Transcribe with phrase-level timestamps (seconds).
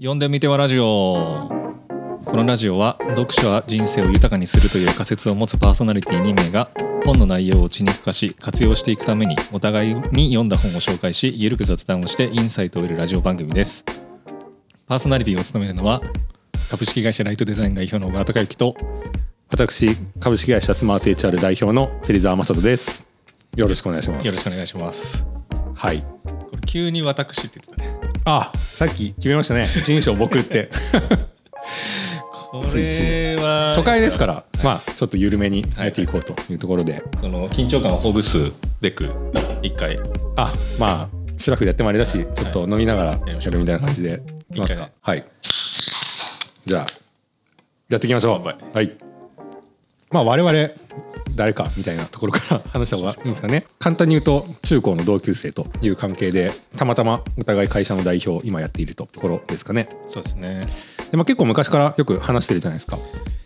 [0.00, 1.48] 読んでみてはラジオ。
[2.24, 6.70] このラジオは読書は人生を豊かにするという仮説を持つパーソナリティ2名が
[7.04, 13.84] 本の内容を血肉化し活用していくためにお互いに読んだ本を紹介しゆるく雑談をしてインサイトを得るラジオ番組です。
[14.86, 16.00] パーソナリティを務めるのは
[16.70, 18.76] 株式会社ライトデザイン代表の小川隆之と
[19.50, 23.08] 私株式会社スマート HR 代表の芹沢正人です。
[23.56, 24.26] よろしくお願いします。
[24.26, 25.26] よろしくお願いします。
[25.74, 26.02] はい。
[26.02, 27.97] これ急に私って言ってたね
[28.30, 29.64] あさっき決めましたね。
[29.64, 30.68] 一人称僕って。
[32.50, 38.52] これは初回ですからまあちょっと緩めにやっていこうというところで、その緊張感をほぐす
[38.82, 39.08] べく
[39.62, 39.98] 一回。
[40.36, 44.82] あまあシラフでやってもあれだしちょっと飲みながらやるみたいな感じでいきますか。
[44.82, 45.24] 一はい。
[46.66, 46.86] じゃあ
[47.88, 48.42] やっていきましょう。
[48.44, 48.92] 乾はい
[50.10, 50.52] まあ我々
[51.34, 53.64] 誰かみたいなところから話した方がいいんですかね。
[53.78, 59.88] 簡単に言うと中高の同級生という関係でたまたまお互い会社の代表を今やっているところですかね。
[60.06, 60.66] そうですね。
[61.10, 62.98] で、まあ、結構昔からよく話してるじゃないですか、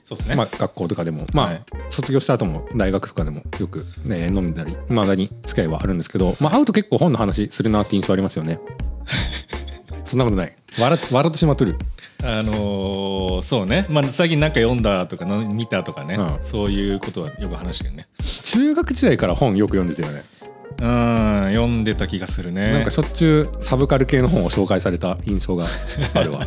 [0.05, 1.27] そうですね、まあ、学校とかでも。
[1.33, 1.63] まあ、はい。
[1.91, 8.59] 卒業した後も大学とかでもよくね飲んだりいまだに付き合いはあるんですけど、まあ、会うと結構本の話するなって印象ありますよね
[10.13, 10.55] そんなことない。
[10.79, 11.75] 笑笑ってしまっとる。
[12.23, 16.43] あのーそうね、まあ、最近なんか読んだとかの見たとかね、うん。
[16.43, 18.09] そういうことはよく話してるね。
[18.43, 20.23] 中学時代から本よく読んでたよね。
[20.83, 22.73] うん読んでた気がするね。
[22.73, 25.65] なんかしょっちゅうサブカル系の本を紹介された印象が
[26.13, 26.47] あるわ。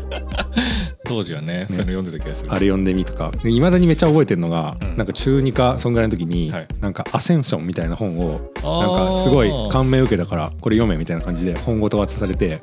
[1.05, 3.31] 当時はねそういうの読んでた気がする、あれ読んでみとか。
[3.43, 4.97] いまだにめっちゃ覚えてるのが、うん。
[4.97, 6.67] なんか中2かそんぐらいの時に、はい。
[6.81, 12.61] なんか「アセンション」みたいな本をあーなんかすごい感銘を受けたからこれ読めみたいな感じで本ごと渡されて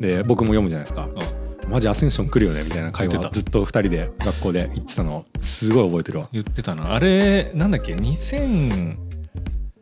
[0.00, 1.06] で僕も読むじゃないですか。
[1.06, 1.70] うん。
[1.70, 6.28] マジアセンション来るよねみたいな会話ずっと二人で学校で言ってたのすごい覚えてるわ。
[6.32, 8.96] 言ってたなあれなんだっけ？2000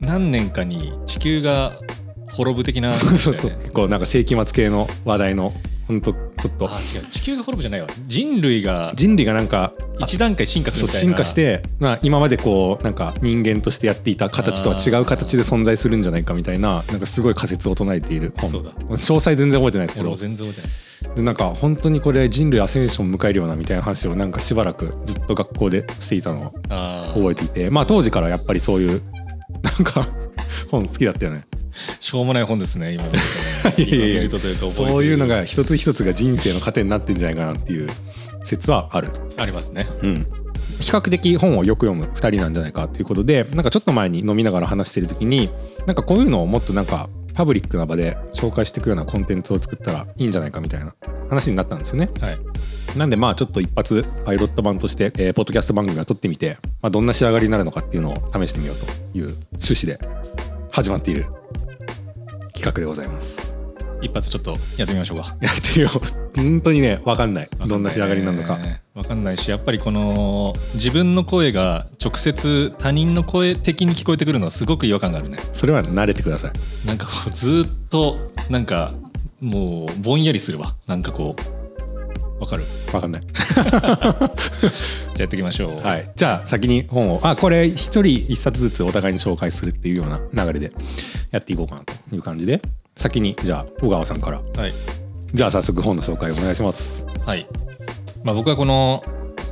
[0.01, 1.79] 何年かに地球が
[2.33, 2.93] 滅ぶ的な。
[2.93, 3.51] そうそうそう。
[3.51, 5.53] 結構なんか世紀末系の話題の
[5.87, 6.69] ほんとちょっと。
[6.71, 7.07] あ違う。
[7.09, 7.87] 地球が滅ぶじゃないわ。
[8.07, 11.01] 人類が人類がなんか一段階進化するみたいな。
[11.01, 18.51] 進化して、まあ、今までこうなんか人間としてやっていた形とは違う形で存在するんじゃないかみたいななんかすごい仮説を唱えている本。
[18.51, 18.71] そうだ。
[18.71, 20.15] 詳細全然覚えてないですけど。
[20.15, 21.17] 全然覚えてない。
[21.17, 26.53] でなんか本当にこれ人類アセンション迎えるようなみたいな話をなんかしばらくずっと学校でしていたのを
[27.15, 27.71] 覚えていて。
[27.71, 29.03] まあ当時からやっぱりそういう
[29.63, 30.07] なんか
[30.71, 31.45] 本好きだったよね
[32.01, 33.05] しょうもない本ですね今
[33.77, 34.29] 見 い
[34.71, 37.89] そういうのが一つ一つが人生の糧になってんじゃないかなっていう
[38.45, 39.09] 説はある。
[39.37, 39.87] ありますね。
[40.03, 40.27] うん。
[40.81, 45.51] 比較的本をよく読む2人なんじゃないかということでなんかちょっと前に飲みながら話してる時に
[45.87, 50.95] なんかこういうのをもっとなんかパブリックな場で紹介していくようなコンテンツを作ったらいいんじゃないかみたいな
[51.29, 52.11] 話になったんですよね。
[52.21, 52.39] はい。
[52.97, 58.87] なんでまあちょっと一発パイロット版として、えーポッドキャスト番組を撮ってみて、まあ、どんな仕上がりになるのかっていうのを試してみようと
[59.17, 60.01] いう趣旨で
[60.73, 61.27] 始まっている
[62.59, 63.55] 企画でございます。
[64.01, 66.41] 一発ちょっとやってみましょうかやってみよう。
[66.41, 68.59] 本当にね分かんないどんな仕上がりになるのか。
[68.95, 76.87] 分かんないしやっぱりこの自分の声が直接他人の声的に聞こえてくるのはすごく違和感があるねそれは慣れてください。
[76.87, 78.93] なんかこうずーっとなんか
[79.41, 81.58] もうぼんやりするわなんかこう
[82.41, 82.65] わかる。
[82.93, 83.23] 分かんない。
[83.33, 84.31] じゃあ
[85.19, 90.73] やっていきましょう、はい、じゃあ先に本をあこれ一人一冊ずつお互いに紹介するっていうような流れで
[91.31, 92.61] やっていこうかなという感じで。
[92.97, 94.43] 先にじゃあ小川さんから。
[94.57, 94.73] はい。
[95.33, 97.07] じゃあ早速本の紹介お願いします。
[97.25, 97.47] はい。
[98.25, 99.05] まあ、僕はこの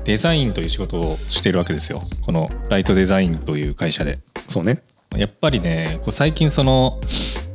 [0.04, 2.03] デザインという仕事をしているわけですよ。
[2.22, 4.18] このライトデザインという会社で。
[4.48, 4.82] そうね。
[5.14, 7.00] やっぱりねこう最近その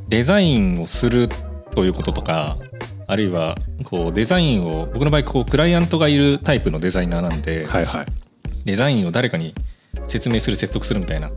[0.08, 1.28] デザインをする
[1.75, 2.58] ということとか
[3.12, 8.06] あるいはこうデザインを僕の場合こうクライアントがいるタイプのデザイナーなんで、はいはい。
[8.64, 9.54] デザインを誰かに
[10.08, 11.30] 説明する説得するみたいな。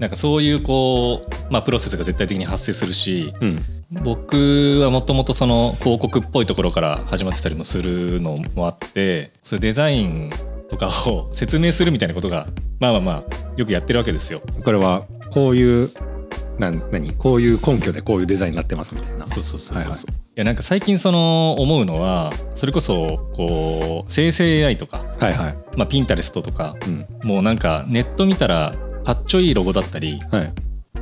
[0.00, 3.62] なんかそういうこう、まあ、プロセスが絶対的に発生するしうん。
[4.02, 10.30] 僕はもともとその広告っぽいところから始まってたりもするのもあってそういうデザイン
[10.70, 12.46] とかを説明するみたいなことが
[12.80, 13.22] まあまあまあ
[13.58, 14.40] よくやってるわけですよ。
[14.64, 15.90] これはこういう
[16.58, 17.12] なん何？
[17.12, 19.26] こういう根拠でこういうデザインになってますみたいな。
[19.26, 25.56] そうそうそうそう、はいはいいやなんか最近その思うのはそれこそこう生成 AI とか、はいはい。
[25.76, 27.06] まあ、ピンタレストとかうん。
[27.28, 28.74] もうなんかネット見たら
[29.04, 30.52] かっちょいいロゴだったりはい。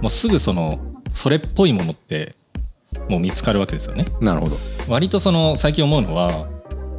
[0.01, 0.81] もうすぐその
[1.13, 2.35] それっぽいものって
[3.09, 4.07] もう見つかるわけですよね。
[4.21, 4.57] なるほど。
[4.89, 6.49] 割とその最近思うのは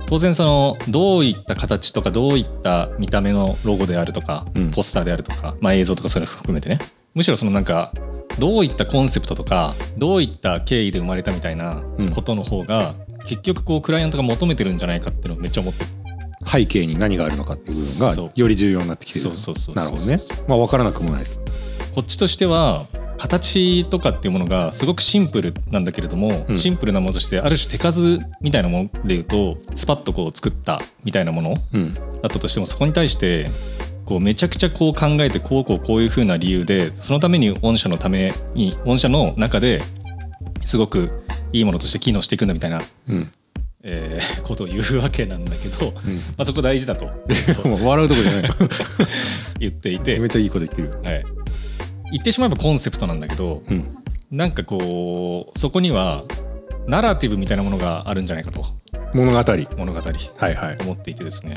[0.08, 4.72] 当然そのどういった形とかどういった見た目のロゴであるとか、うん。
[4.72, 6.80] ポスターであるとか、まあ、映像とかそういうの含めてね
[7.14, 7.92] むしろそのなんか
[8.40, 11.84] どういったコンセプトとかどういった経緯で生まれたみたいな
[12.16, 15.90] ことの方が、結局こうクライアントが求めてるんじゃないかっていうのをめっちゃ思ってる。
[16.46, 19.26] 背景に何があるのかっていう部分がより重要になってきてる。
[19.26, 20.20] そうそうそうなるほどね。
[20.48, 21.40] まあ分からなくもないです。
[21.94, 22.88] こっちとしては
[23.18, 26.58] 形とかっていうものがすごくシンプルなんだけれども、うん。
[26.58, 31.94] シンプルなものとしてある種手数みたいなものでいうとスパッとこう作ったみたいなものうん。
[31.94, 33.50] だったとしてもそこに対して
[34.12, 39.82] こうめちゃくちゃこう考えてこうこうこういうふうな理由でそのために御社のために御社の中で
[40.66, 41.24] すごく
[41.54, 43.32] いいものとして機能していくんだみたいな、うん。
[43.84, 45.94] えーことを言うわけなんだけど、うん。
[45.94, 46.02] ま
[46.40, 47.06] あ、そこ大事だと
[47.66, 48.52] 笑うとこじゃない。
[49.60, 50.20] 言っていて。
[50.20, 51.02] め、ちゃいいこと言ってる。
[51.04, 51.24] はい、
[52.12, 53.98] 言ってしまえばコンセプトなんだけどうん。
[54.30, 56.26] なんかこうそこには
[56.86, 58.66] ナラティブみたいなものがあるんじゃないかと。
[59.14, 59.44] 物語。
[59.78, 60.02] 物語。
[60.02, 60.78] はいはい。
[60.82, 61.56] 思っていてですね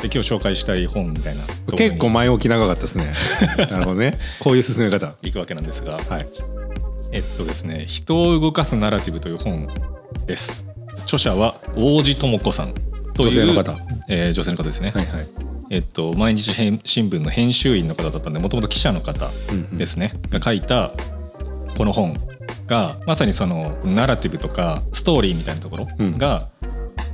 [0.00, 1.44] で今日紹介したい本みたいな。
[1.76, 3.12] 結構前置き長かったですね。
[3.70, 4.18] なるほどね。
[4.40, 5.14] こういう進め方。
[5.22, 5.98] 行くわけなんですが。
[6.08, 6.26] はい。
[7.12, 9.68] えっとですね「人を動かすナラティブ」という本
[10.26, 10.64] です。
[11.04, 12.74] 著者は王子智子さん
[13.14, 13.76] という女性の方。
[14.08, 15.28] えー女性の方ですね、はいはい。
[15.70, 19.78] えっと、毎日編新聞の編集員の方だったんでもともと記者の方うんうん。
[19.78, 20.92] ですね、が書いた
[21.76, 22.16] この本
[22.66, 26.18] がまさにそのナラティブとかストーリーみたいなところうん。
[26.18, 26.48] が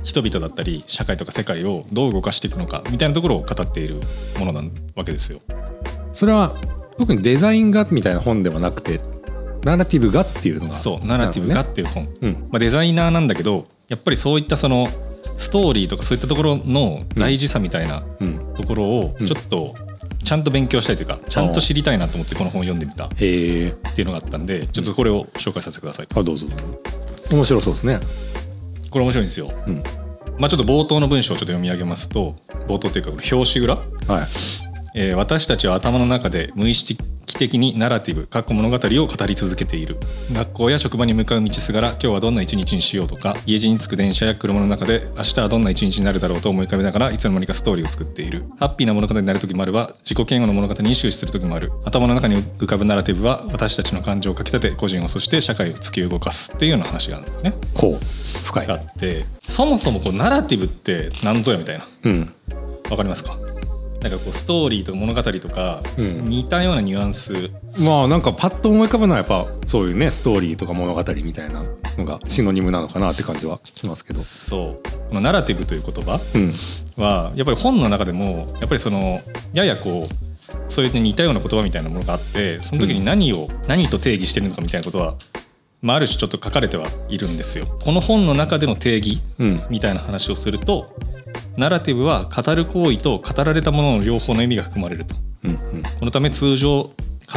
[0.07, 3.95] 人々だったり社会とか世界をどう動かしていくのかみたいなところを語っている
[4.39, 4.61] ものな
[4.95, 5.41] わけですよ。
[6.13, 6.55] それは
[6.97, 9.01] 特にデザインがみたいな本ではなくて
[9.63, 12.37] ナラティブがっていうのがそうナラティブがっていう本、ほどね。
[12.49, 14.87] まあ、デザイナーなんだけどやっぱりそういったその
[15.35, 18.27] ストーリーとかそういったところの大事さみたいなうん。
[18.27, 19.27] うんところをうん。
[19.27, 19.75] ちょっと
[20.23, 26.47] ちゃんと勉強したいというかちゃんと知りたいなと思ってこの本を読んでみたっへえていうのがあったんでちょっとこれを紹介させてくださいうぞどうぞ。
[27.31, 27.99] 面白そうですね。
[28.89, 29.51] これ面白いんですよ。
[29.67, 29.83] うん
[30.39, 32.35] まあ、ちょっと冒頭の文章をちょっと読み上げますと
[32.67, 33.85] 冒頭というか表紙裏、はい。
[34.95, 36.97] えー私たちは頭の中で無意識
[37.37, 39.97] 的にナラティブかっこ物語を語り続けている。
[40.31, 48.43] 学校や職場に向かう道すがら今日はどんな一日にしようとか家路に着く電車や車の中で明日はどんな一日になるだろうと思い浮かべながらいつの間にかストーリーを作っている。
[48.59, 51.71] ハッピーな物語になる時もあれば自己嫌悪の物語に終始する時もある。
[51.85, 57.53] 頭の中に浮かぶナラティブは私たちの感情をかきたて個人をそして社会を突き動かすっていうような話があるんですね。
[57.75, 57.99] ほう。
[58.43, 59.25] 深いがあって
[59.57, 61.87] そもそもこうナラティブって何ぞやみたいな。
[62.03, 62.31] うん。
[62.91, 63.35] わかりますか？
[64.03, 66.29] なんかこうストーリーとか物語とかうん。
[66.29, 67.49] 似たようなニュアンス、
[67.79, 71.63] まあなんかパッと思い浮かぶのはやっぱそういうねストーリーとか物語みたいな
[71.97, 74.19] のがシノニムなのかなって感じはしますけど。
[74.19, 74.89] そう。
[75.09, 76.53] このナラティブという言葉うん。
[77.03, 79.21] はやっぱり本の中でもやっぱりその
[79.53, 85.15] ややこうそういう似たような言葉みたいなものがあってその時に何を、何と定義してるのかみたいなことは、
[85.87, 87.65] まあ、ある種ちょっと書かれてはいるんですよ。
[87.79, 89.61] この本の中での定義うん。
[89.69, 90.93] みたいな話をすると
[91.55, 95.15] ナラティブは語る行為と語られたものの両方の意味が含まれると。
[95.45, 95.83] うんうん。
[95.83, 96.91] このため通常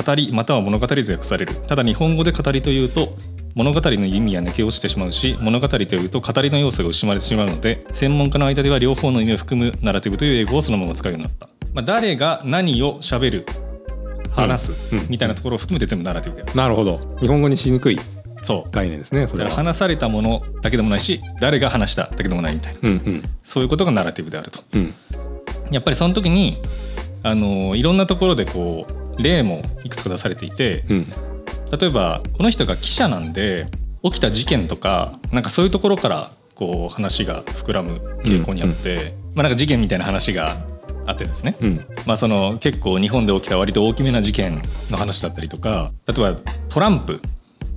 [0.07, 1.55] 語りまたは物語と訳される。
[1.69, 3.17] ただ日本語で語りというと
[3.55, 13.47] 物語の意味は抜け落ちてしまうし物語というと語りの要素が失われてしまうので専門家の間では両方の意味を含むナラティブという英語をそのまま使うようになった、まあ、誰が何を喋る
[14.31, 15.07] 話す、うんうん。
[15.09, 17.01] みたいなところを含めて全部ナラティブだよなるほど。
[17.19, 17.99] 日本語にしにくい
[18.43, 18.71] そう。
[18.71, 19.51] 概念ですねそれは。
[19.51, 22.81] だから話されたものだけでもないし誰が話しただけでもないみたいな。
[22.83, 23.23] うんうん。
[23.43, 24.61] そういうことがナラティブであると。
[24.75, 24.95] うん。
[25.71, 26.59] やっぱりその時に
[27.23, 28.87] あのいろんなところでこ
[29.19, 31.07] う例もいくつか出されていて、うん。
[31.79, 33.67] 例えばこの人が記者なんで
[34.03, 40.57] 起きた事件とかなんかそういうところからこう話が膨らむ傾向にあって、まあ、なんか事件みたいな話が
[41.07, 41.87] あってですね、うん。
[42.07, 44.61] まあ、その結構日本で起きた割と大きめな事件
[44.91, 47.21] の話だったりとか例えばトランプ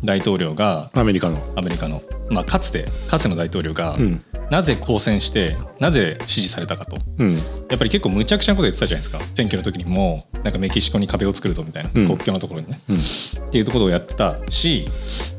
[0.04, 1.40] 大統領がアメリカの。
[1.56, 4.24] アメリカの、まあ、かつてかつての大統領がうん。
[4.52, 6.98] なぜ当選してなぜ支持されたかと。
[7.18, 7.34] うん。
[7.34, 7.40] や
[7.76, 9.20] っぱり結構むちゃくちゃなこと言ってたじゃないですか。
[9.36, 12.06] 選挙の時にもなんかメキシコに壁を作るぞみたいな、うん。
[12.06, 12.80] 国境のところにね。
[12.90, 12.98] うん。
[12.98, 13.00] っ
[13.52, 14.88] ていうところをやってたし、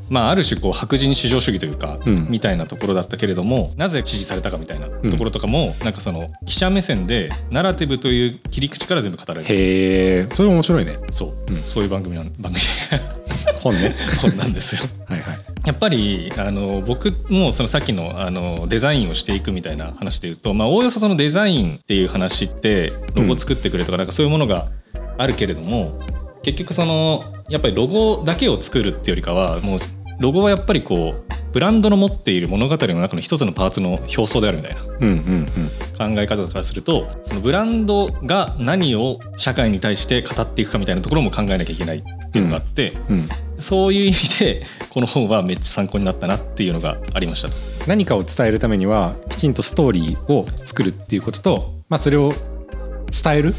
[0.09, 2.27] まあ、ある種こう白人至上主義というか、うん。
[2.31, 9.47] みたいなところだったけれどもなぜ支持されたかみたいなところとかも、なんかその記者目線でナラティブという切り口から全部語られる。
[9.47, 10.99] へえそれ面白いね。
[11.11, 11.63] そう、うん。
[11.63, 12.65] そういう番組なん番組。
[13.61, 13.95] 本ね。
[14.21, 14.83] 本なんですよ。
[15.07, 15.39] はいはい。
[15.65, 24.69] やっぱりあの僕もそのさっきのあのデザインをしていくみたいな話で言うと、まあ、おおよそそのデザインっていう話ってロゴ作ってくれとかなんかそういうものが
[25.17, 25.99] あるけれども、
[26.45, 29.79] 結局そのやっぱりロゴだけを作るっていうよりかはもう
[30.21, 47.57] ロゴはやっぱりこうブランドの持っている物語の中の一つのパーツの表層であるみたいな考え方からするとそのブランドが何を社会に対して語っていくかみたいなところも考えなきゃいけないっていうのがあって、うんうんそういう意味でこの本はめっちゃ参考になったなっていうのがありましたと。
[47.87, 52.33] 何かを伝えるためにはきちんとストーリーを作るっていうことと、まあ、それを
[53.11, 53.55] 伝える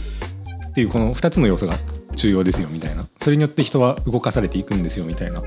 [0.70, 1.78] っていうこの2つの要素が
[2.16, 3.06] 重要ですよみたいな。
[3.20, 5.42] それによって人は動かされていくんですよみたいな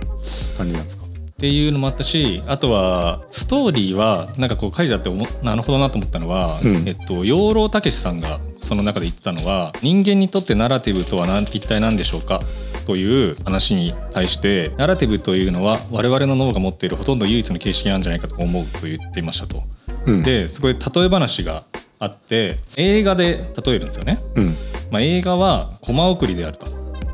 [0.56, 1.04] 感じなんですか？
[1.04, 6.88] っていうのもあったしあとはストーリーはなんかこう書いてあって思なるほどなと思ったのは、うん。
[6.88, 12.40] えっと、養老たけしさんがその中で言ってたのは人間にとってナラティブとは何一体何でしょうか？
[12.87, 19.62] という話に対してナラティブというのは我々の脳が持っているほとんど唯一の形式なんじゃないかと思うと言っていましたと。
[20.06, 20.22] うん。
[20.25, 21.62] ですごい例え話が
[22.00, 24.20] あって映画で例えるんですよね。
[24.34, 24.56] うん
[24.90, 26.66] まあ、映画はコマ送りであると。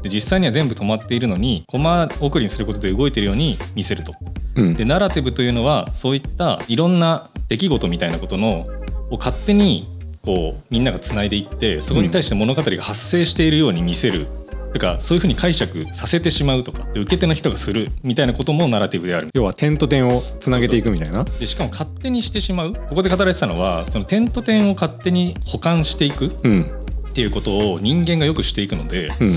[0.02, 4.14] で実際には全部止まっているのにコマ送りにすることで動いているように見せると。
[4.57, 8.66] うんでナラティブというのはそういったいろんな出来事みたいなことの
[9.11, 9.88] を勝手に
[10.23, 14.26] こうみんながつないでいってそこに対して物語が発生しているように見せる。
[14.75, 26.84] とかそういうふうに解釈させてしまうとかで受け手の人がするみたいなこともナラティブである要は点と点をつなげていくみたいなでしかも勝手にしてしまうここで語られてたのはその点と点を勝手に保管していくうん
[27.14, 29.37] っていうことを人間がよくしていくので、うん。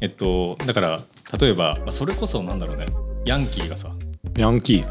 [0.00, 1.00] えっと、だから
[1.38, 2.88] 例えばまあそれこそなんだろうね。
[3.24, 3.92] ヤンキーがさ。
[4.36, 4.84] ヤンキー。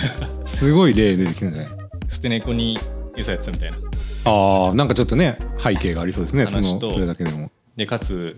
[0.44, 1.70] すごい例出てきたんじゃない？
[2.10, 2.78] 捨て猫に
[3.16, 3.78] 餌やってたみたいな。
[4.26, 6.46] あーなんかちょっとね背景がありそうですね。
[6.46, 7.50] そのそれだけでも。
[7.76, 8.36] でかつ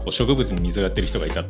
[0.00, 1.42] こう植物に水をやってる人がいた。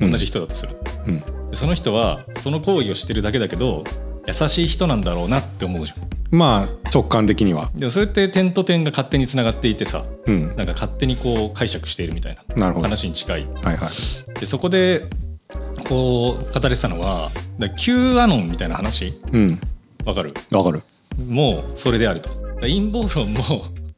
[0.00, 1.18] 同じ人だとする、うん。
[1.20, 3.84] でその人はその行為をしてるだけだけど
[4.26, 6.36] 優しい人なんだろうなって思うじゃん。
[6.36, 7.68] まあ直感的には。
[7.74, 10.48] でもそれって点と点が勝手につながっていてさうん。
[10.56, 12.84] なんか勝手にこう解釈しているみたいななるほど。
[12.84, 13.46] 話に近い。
[13.62, 14.40] はいはい。
[14.40, 15.06] でそこで
[15.88, 17.30] こう語られてたのは
[17.76, 19.20] Q アノンみたいな話？
[19.32, 19.60] うん。
[20.04, 20.32] わかる？
[20.52, 20.82] わかる。
[21.28, 22.30] もうそれであると。
[22.60, 23.42] 陰謀論も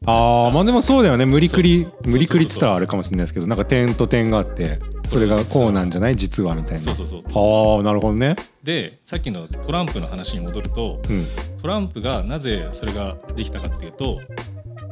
[0.05, 1.27] あーまあでもそうだよね。
[1.27, 6.17] 無理くり無理くりっつったらあれかもしれないですけどなんか点と点があってそれがこうなんじゃない？
[6.17, 6.79] 実はみたいな。
[6.81, 7.23] そうそうそう。
[7.23, 8.37] はあなるほどね。
[8.63, 11.27] でさっきのトランプの話に戻るとうん。
[11.61, 14.21] トランプがなぜそれができたかっていうと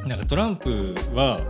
[0.05, 1.41] なんかトランプは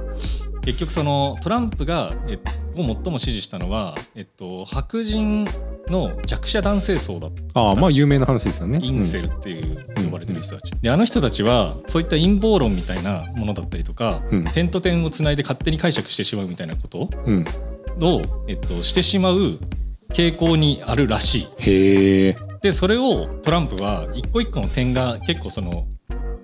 [0.61, 5.45] 結局そのトランプが、えっと、を最も支持したのは、えっと、白人
[5.87, 7.59] の弱者男性層だった。
[7.59, 8.79] ああまあ有名な話ですよね。
[8.81, 14.43] インセルっていう呼ばれてる人たち、であの人たちはそういった陰謀論みたいなものだったりとか、うん。
[14.45, 17.09] 点と点をつないで勝手に解釈してしまうみたいなこと。
[17.25, 17.45] うん
[17.99, 19.59] を、えっと、してしまう
[20.09, 21.47] 傾向にあるらしい。
[21.57, 22.35] へえ。
[22.61, 25.87] でそれをトランプは一個一個の点が結構その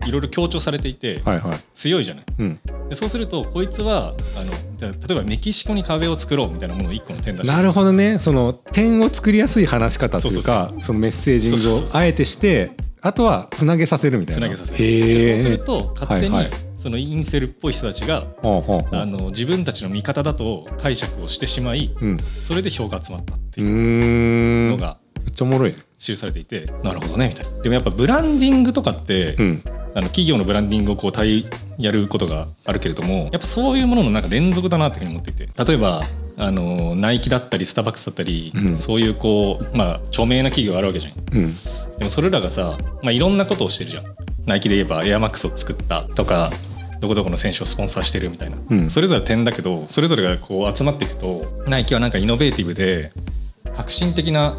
[0.05, 1.59] いろいろ強調されていてはいはい。
[1.75, 2.25] 強いじゃない。
[2.39, 2.59] うん。
[2.89, 7.55] でそうするとこいつはあの例えばメキシコに壁を作ろうみたいなものを一個の点出して。
[7.55, 8.17] なるほどね。
[8.17, 14.41] その点を作りやすい話し方っていうかそのメッセージングをあえてしてあとはつなげさせるみたいな。
[14.41, 14.77] つなげさせる。
[14.77, 22.19] そうするえと勝手にはいはいそのインセルっぽい人たちがあの自分たちの味方だと解釈をしてしまいうん。
[22.43, 24.69] それで票が集まったってういうーん。
[24.69, 24.97] めっのが
[25.35, 25.71] ちゃおもろい。
[25.71, 27.61] ね記されていて、なるほどねみたいな。
[27.61, 29.63] でもやっぱブランディングとかって、うん。
[29.95, 31.47] あの企業のブランディングをこう対
[31.79, 35.49] やることがあるけれどもやっぱそういうもののなんか連続だなっていうふうに思っていて。
[35.65, 36.01] 例えば
[36.37, 38.75] あのナイキだったりスターバックスだったり、うん。
[38.75, 41.13] そういうこうまあ著名な企業があるわけじゃん。
[41.15, 41.55] うん。
[41.97, 44.03] でもそれらがさ、まあ、いろんなことをしてるじゃん
[44.47, 46.49] ナイキで言えばエアマックスを作ったとか
[46.99, 48.89] どこどこの選手をスポンサーしてるみたいな、うん。
[48.89, 53.11] それぞれ点だけどそれぞれがこう集まっていくとナイキはなんかイノベーティブで
[53.75, 54.57] 革新的な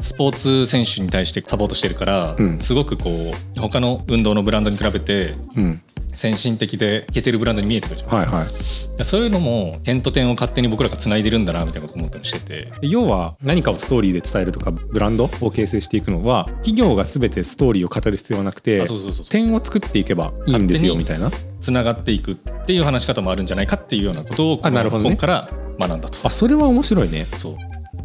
[0.00, 2.58] スポーツ選手に対してサポートしてるから、うん。
[2.60, 3.10] すごくこ
[3.56, 5.82] う他の運動のブランドに比べてうん
[6.14, 8.10] 先進的でいけてるブランドに見えてくるじゃん。
[8.10, 9.04] はいはい。
[9.04, 12.68] そういうのも点と点を勝手に僕らが繋いでるんだなみたいなこと思ったりしてて。
[12.82, 19.30] 要は何かをストーリーで伝えるとかブランドを形成していくのは企業が全てストーリーを語る必要はなくてあそうそうそうそう。
[19.30, 21.30] 点を作っていけばいいんですよみたいな。
[21.60, 22.34] 繋がっていくっ
[22.66, 25.10] ていう話し方もあるんじゃないかっていうようなことをこのあなるほどね。
[25.10, 26.18] 本から学んだと。
[26.26, 27.26] あそれは面白いね。
[27.36, 27.56] そう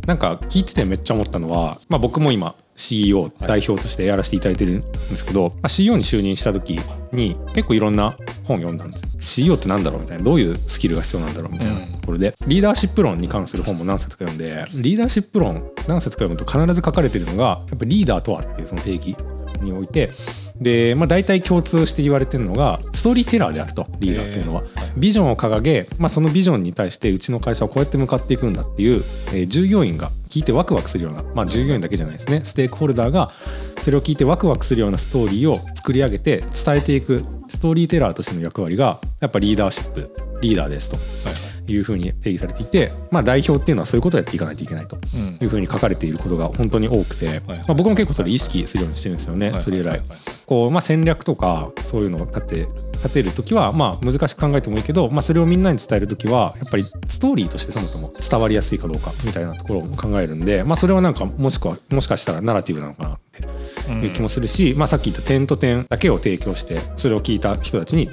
[0.05, 6.79] なんか聞いててめっちゃ思ったのは、まあ、僕も今 CEO 代表としてやらせていただいてるんですけど、まあ、CEO に就任した時
[7.13, 9.09] に結構いろんな本読んだんですよ。
[9.19, 11.87] CEO ってなんだろうみたいなどういうスキルが必要なんだろうみたいなうん。
[11.87, 19.15] ところで、リーダーシップ論に関する本も何冊か読んでリーダーシップ論何冊か読むと必ず書かれてるのがやっぱリーダーとはっていうその定義
[19.61, 20.11] において
[20.59, 24.63] で、まあ、大体共通して言われてるのがストーリーテラーであるとリーダーっていうのは。
[24.95, 32.41] ビジョンを掲げ、まあ、そのビジョンに対してうちの会社はこうやって向かっていくんだっていう、えー従業員が聞いてワクワクするような、まあ、従業員だけじゃないですね。
[32.43, 33.31] ステークホルダーが
[33.77, 40.09] それを聞いてワクワクするようなストーリーを作り上げて伝えていくストーリーテラーとしての役割がやっぱリーダーシップ
[40.41, 40.97] リーダーですと。
[40.97, 41.05] はい。
[41.35, 45.37] はいいうふうに定義されていて、まあ、代表っていうのはそういうことをやっていかないといけないとうん。
[45.41, 50.01] いうふうに書かれていることが本当に多くて、まあ、僕も結構それ意識するようにしてるんですよね、それ以来。
[50.45, 52.67] こう、まあ、戦略とかそういうのを立て
[53.03, 68.09] 立てる時はまあ難しく考えてもいいけど、まあ、それをみんなに伝える時はやっぱりストーリーとしてそもそも伝わりやすいかどうかみたいなところを考えるんで、まあ、それはなんかもしくはもしかしたらナラティブなのかなっていう気もするし、まあ、さっき言った点と点だけを提供してそれを聞いた人たちに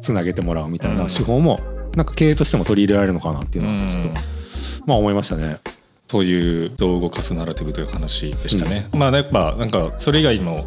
[0.00, 1.60] つなげてもらうみたいな手法も
[1.96, 4.10] なんか経営としても取り入れられるのかなっていうのはちょっと、
[4.86, 5.58] まあ思いましたね。
[6.08, 8.86] という人を動かすナラティブという話でしたね。
[8.92, 10.66] まあやっぱなんかそれ以外にも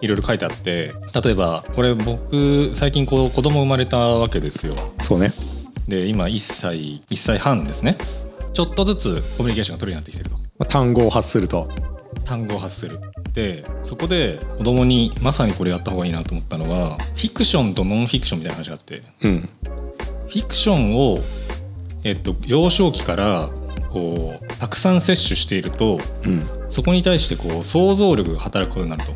[0.00, 0.92] いろいろ書いてあって
[1.22, 4.74] 例えばこれ僕最近こう子供生まれたわけですよ。
[5.02, 5.32] そうね
[5.88, 7.96] で今1歳1歳半ですね。
[8.52, 11.68] ちょっとずつコミュニケーションが取れるようになってきてるとまあ単語を発すると
[12.24, 12.98] 単語を発する
[13.34, 21.20] でそこで子供にまさにこれやった方がいいなと思ったのはフィクションとノンフィクションみたいな話があってうんフィクションを、
[22.04, 23.48] えっと、幼少期から
[23.90, 26.46] こうたくさん摂取しているとうん。
[26.68, 29.12] そこに対してこう想像力が働くことになると。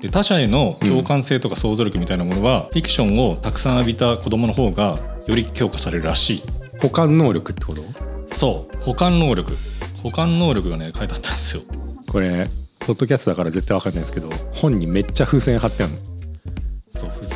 [0.00, 6.42] で他者への共感性とか想像力みたいなものは、フィクションをたくさん浴びた子供の方がより強化されるらしい。
[6.80, 7.82] 補完能力ってこと？
[8.28, 8.76] そう。
[8.78, 9.56] 補完能力。
[10.02, 11.62] 補完能力がね書いてあったんですよ。
[12.08, 12.48] これ
[12.80, 15.98] ポッドキャストだから絶対わかんないんですけど本にめっちゃ風船貼ってあるの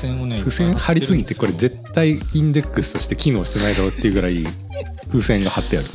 [0.02, 4.44] そう付箋をね付箋貼りすぎてこれ絶対インデックスとして機能してないだろうっていうぐらい
[5.09, 5.87] 風船が貼ってある。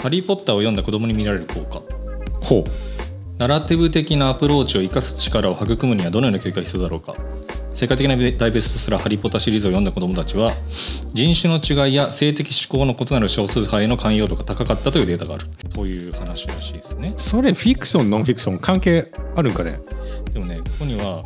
[0.00, 1.82] ハリー・ポッターを読んだ子供に見られる効果。
[2.40, 2.64] ほう。
[3.38, 7.14] ナラティブ的なアプローチを生かす力を育むにはどのような教育が必要だろうか。
[7.74, 10.52] 世界的な大ベストセラー「ハリー・ポッター」シリーズを読んだ子どもたちは
[11.12, 15.46] 人種の違いや性的指向の異なる少数派への寛容度が高かったというデータがある。
[15.74, 17.12] という話らしいですね。
[17.18, 19.78] それフィクションノンフィクション関係あるんかね？
[20.32, 21.22] でもねここには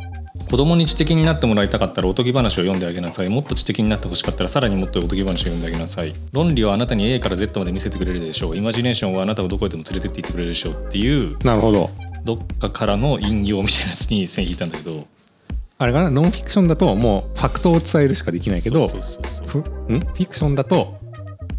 [0.51, 3.29] 子供に知的になってもらいたかったらおとぎ話を読んであげなさい。
[3.29, 6.13] もっと知的になってほしかったらさらにもっとおとぎ話を読んであげなさい。
[6.33, 8.57] 論理はあなたに A から Z まで見せてくれるでしょう。
[8.57, 11.89] イマジネーションはあなたをどこへでも連れてっていってくれるでしょうっていうなるほど。
[12.25, 15.07] どっかからの引用みたいなやつに線引いたんだけど。
[15.77, 16.11] あれかな？
[16.11, 20.99] ノンフィクションだともうファクトを伝えるしかできないけどフィクションだと、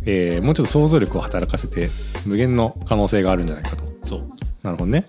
[0.04, 1.88] えーもうちょっと想像力を働かせて
[2.26, 3.84] 無限の可能性があるんじゃないかと。
[4.04, 4.20] そう。
[4.62, 5.06] なるほどね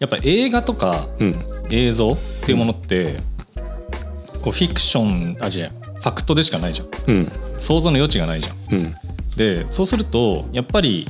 [0.00, 1.34] やっぱ映画とかうん。
[1.70, 3.20] 映像っていうものって、
[4.42, 6.88] こうフィクションあじゃファクトでしかないじゃん。
[7.06, 7.32] うん。
[7.60, 8.56] 想像の余地がないじゃん。
[8.74, 8.94] うん。
[9.36, 11.08] でそうするとやっぱり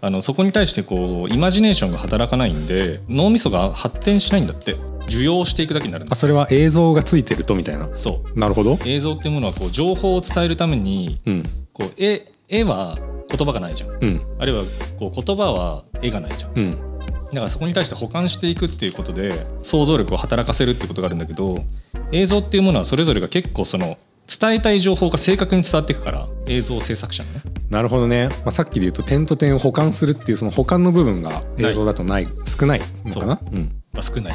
[0.00, 4.76] あのそこに対してこうイマジネーションが働かないんで脳みそが発展しないんだって。
[5.08, 7.88] 受容していくだけになるあそれは映像がついてるとみたいな。
[7.94, 8.38] そう。
[8.38, 8.78] なるほど。
[8.84, 11.42] 映像っていうものはこう情報を伝えるためにうん。
[11.72, 13.90] こう絵絵は言葉がないじゃん。
[13.90, 14.20] うん。
[14.38, 14.64] あるいは
[14.98, 16.52] こう言葉は絵がないじゃん。
[16.54, 16.87] うん
[17.28, 21.64] だからそこに対して補完していくっていうことで想像力を働かせるっていうことがあるんだけど
[22.10, 27.42] 映像っていうものはそれぞれが結構その伝えたい情報が正確に伝わっていくから映像制作者のね。
[27.70, 32.24] なるほどね、まあ、さっきで言うと点と点を補完するっていうその補完の部分が映像だとない。
[32.44, 33.40] 少ないのかな？
[33.52, 33.56] う。
[33.56, 33.72] ん。
[33.92, 34.34] まあ少ない。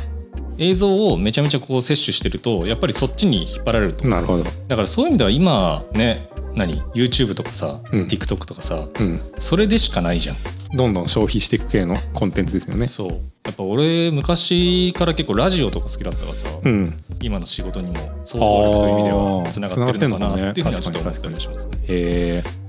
[0.60, 4.44] 映像をめちゃめちゃこう摂取してるとやっぱりそっちに引っ張られるとなるほど。
[4.68, 8.04] だからそういう意味では今ね何？YouTube とかさ、うん。
[8.04, 9.22] TikTok とかさうん。
[9.40, 10.36] それでしかないじゃん。
[10.76, 12.88] どんどん消費していく系のコンテンツですよね。
[12.88, 13.10] そう。
[13.46, 16.94] やっぱ俺昔から結構ラジオとか好きだったからさ、うん。
[17.22, 21.78] 今の仕事にも想像力という意味ではつながってるのかなっていうふうにはちょっと思ったりしますね。
[21.88, 22.64] えー。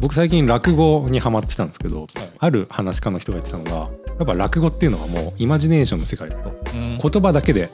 [0.00, 2.08] 僕最近落語にハマってたんですけど、はい。
[2.38, 6.50] ある話家の人が言ってたのがやっぱ落語っていうのはもうイマジネーションの世界だと。
[6.50, 6.98] うん。
[6.98, 7.70] 言葉だけで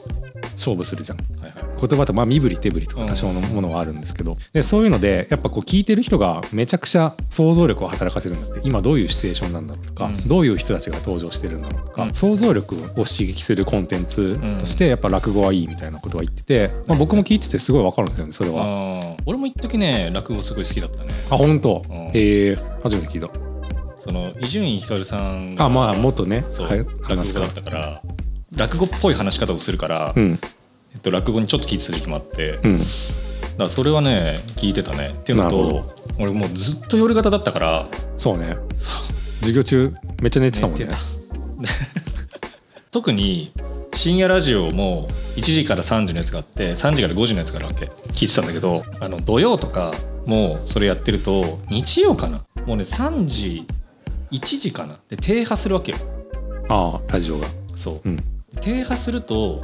[0.61, 1.17] 勝負するじゃん。
[1.41, 1.53] はいはい。
[1.87, 8.61] 言葉とまあ身振り手振りとか多少のものはあるんですけど、でそういうのでやっぱこう聞いてる人がめちゃくちゃ想像力を働かせるんだって。
[8.63, 10.27] 今どういうシチュエーションなんだろうとか、うん。
[10.27, 12.13] どういう人たちが登場してるんだろうとか、うん。
[12.13, 19.15] 想像力を刺激するコンテンツとしてやっぱ落語はいいみたいなことは言ってて、まあ、僕も聞いててすごいわかるんですよねそれは。
[19.25, 21.13] 俺も一時ね落語すごい好きだったね。
[21.29, 21.95] あ本当、うん。
[22.13, 23.29] えー、初めて聞いた。
[23.99, 26.43] その伊集院光さんがあまあ元ね。
[26.49, 26.79] そう、はい。
[26.79, 28.01] 落語だったから
[28.55, 30.39] 落語っぽい話し方をするから、うん。
[30.93, 32.79] えっと、落語にちょっと聞いてた時期もあって、だかうん
[33.57, 35.09] らそれはね聞いてたね。
[35.09, 37.87] っていうのと俺もうずっと夜型だったから
[38.17, 38.57] そうね。
[39.39, 40.87] 授業中めっちゃ寝てたもんね。
[42.91, 43.51] 特に
[43.93, 47.85] 深夜ラジオも1時から3時のやつがあって3時から5時のやつがあるわけ。
[48.13, 49.93] 聞いてたんだけどあの土曜とか
[50.25, 52.43] もうそれやってると日曜かな。
[52.65, 53.65] もうね3時
[54.31, 54.97] 1時かな。
[55.09, 55.97] で停波するわけよ。
[56.69, 57.47] ああラジオが。
[57.75, 58.09] そう。
[58.09, 58.23] うん
[58.59, 59.63] 停波すると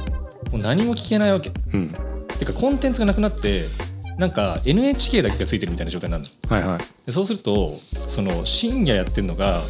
[0.50, 1.50] もう何も聞けないわけ。
[1.72, 1.94] うん。
[2.38, 3.66] てかコンテンツがなくなって
[4.16, 6.56] なんか NHK だけがついてるみたいな状態になるの。
[6.56, 6.78] はいはい。
[7.06, 7.74] でそうすると
[8.06, 9.62] その深夜やってるのが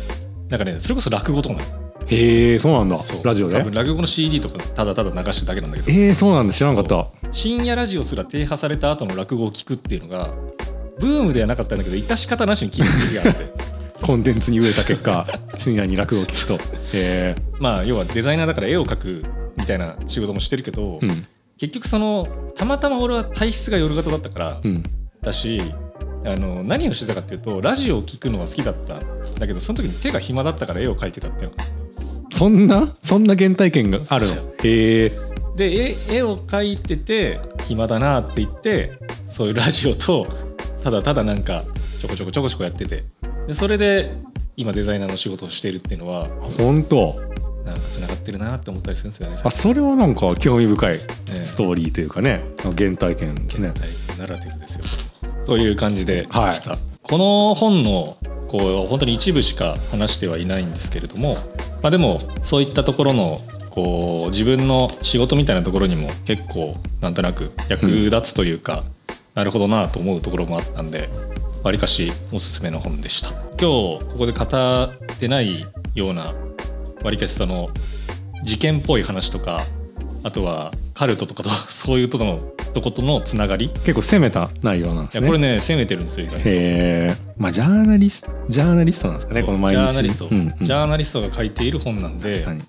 [0.48, 1.78] なんかねそれこそ落語とかなの。
[2.06, 2.98] へえそうなんだ。
[3.22, 3.58] ラジオで？
[3.58, 5.90] 多分落語の CD とかただただ流してるだけなんだけど。
[5.90, 6.52] えー、そうなんだ。
[6.52, 7.08] 知らなかった。
[7.32, 10.30] 深夜ラジオすら停波された後の落語を聞くっていうのが
[10.98, 13.68] ブームではなかったんだけど致し方なしに聞いてる時があって
[14.02, 16.64] コンテンツに飢えた結果 深夜に落語を聞くと。
[16.94, 19.22] へまあ要はデザイナーだから絵を描く
[19.56, 21.26] みたいな仕事もしてるけど、えうん。
[21.58, 24.82] 結局そのたまたま俺は体質が夜型だったからうん。
[25.22, 25.60] だし
[26.24, 29.00] あの何をしてたかっていうとラジオを聞くのは好きだったん
[29.38, 31.56] だけどその時に手が暇だったから絵を描いてたっていうの。
[32.30, 32.94] そんな？
[33.02, 34.32] そんな原体験があるの？
[34.62, 35.12] へえ
[35.56, 38.92] で絵絵を描いてて暇だなって言って
[39.26, 40.26] そういうラジオと
[40.82, 41.64] ただただなんか
[42.00, 43.02] ちょこちょこちょこちょこやってて
[43.48, 44.12] でそれで
[44.56, 46.26] 今デザイナーの仕事をしているっていうのは
[46.58, 47.14] 本当？
[47.64, 49.36] なんかつながってるなって思ったりするんですよね。
[49.42, 53.72] あそれはなんか興味深いええストーリーというかね原体験ですね
[54.18, 54.84] ナラティブですよ。
[55.46, 56.28] という感じでし
[56.62, 56.72] た。
[56.72, 58.16] はこの本の
[58.48, 61.34] こう本当に一部しか話してはいないんですけれども、
[61.82, 68.84] まあ、でもそういったところのこう自分の仕事みたいなところにも結構なんとなく役立つというか、
[69.34, 71.08] なるほどなと思うところもあったんで
[71.62, 73.30] わりかしおすすめの本でした。
[73.30, 76.34] 今日ここで語ってないような
[77.02, 77.70] わりかしその
[78.44, 79.62] 事件っぽい話とか
[80.22, 82.38] あとはカルトとかと そういうとこの
[82.74, 83.66] とことのつながり。
[83.66, 85.26] い結構攻めた内容なんですね。
[85.26, 86.48] やこれね攻めてるんですよ意外と。
[86.48, 89.78] へえまあジャーナリストジャーナリストなんですかねこの毎日。
[89.78, 90.66] ジャーナリスト、うんうん。
[90.66, 92.32] ジャーナリストが書いている本なんで。
[92.32, 92.62] 確かに。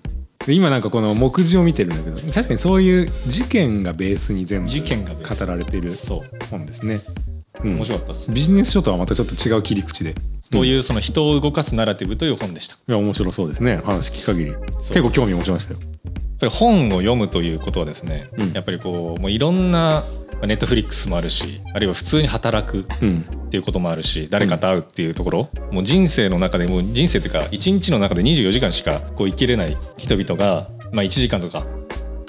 [0.46, 6.22] で今なんかこの目次を見てるんだけど確かにそういう事件がベースに全部語られているそう。
[6.50, 7.29] 本ですね、うん
[7.64, 10.14] 面白かったです、ビジネス書とはまたちょっと違う切り口で。
[10.50, 12.74] というその人を動かすナラティブという本でした。
[12.74, 14.54] いや面白そうですね話聞く限り。
[14.78, 15.80] 結構興味持ちましたよ。
[15.80, 18.52] やっぱり本を読むということはですね、うん。
[18.52, 20.02] やっぱりこうもういろんな
[20.42, 23.24] ネットフリックスもあるしあるいは普通に働くうん。
[23.46, 31.66] っていうこともあるし誰かと会うっていうところ、もう人生の中でもう人生っていうか1日の中で24時間しかこう生きれない人々が、まあ、1時間とか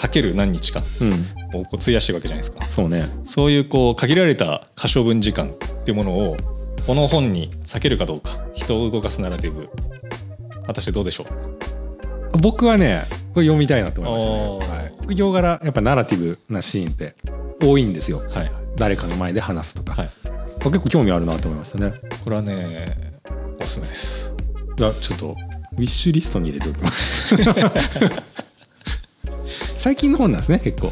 [0.02, 1.12] かける何日かうん。
[1.60, 2.68] をこう費やしてるわけじゃないですか。
[2.70, 3.08] そうね。
[3.24, 6.38] そういうこう限られた可処分時間っていうものを
[6.88, 8.44] この本に避けるかどうか。
[8.54, 9.70] 人を動かすナラティブ。
[10.66, 11.26] 果たしてどうでしょ
[12.34, 12.38] う？
[12.40, 17.16] 僕はねこれ読みたいなと思いましたね、はい、副業柄やっぱナラティブなシーンって
[17.62, 18.24] 多いんですよ。
[18.30, 18.52] はい。
[18.78, 20.10] 誰かの前で話すとか、はい。
[20.64, 21.94] 結構興味あるなと思いましたね。
[22.24, 23.14] これはね
[23.60, 24.34] おすすめです。
[24.78, 25.36] いやちょっと
[25.74, 27.36] ウィッシュリストに入れておきます
[29.82, 30.92] 最近の本なんですね結構。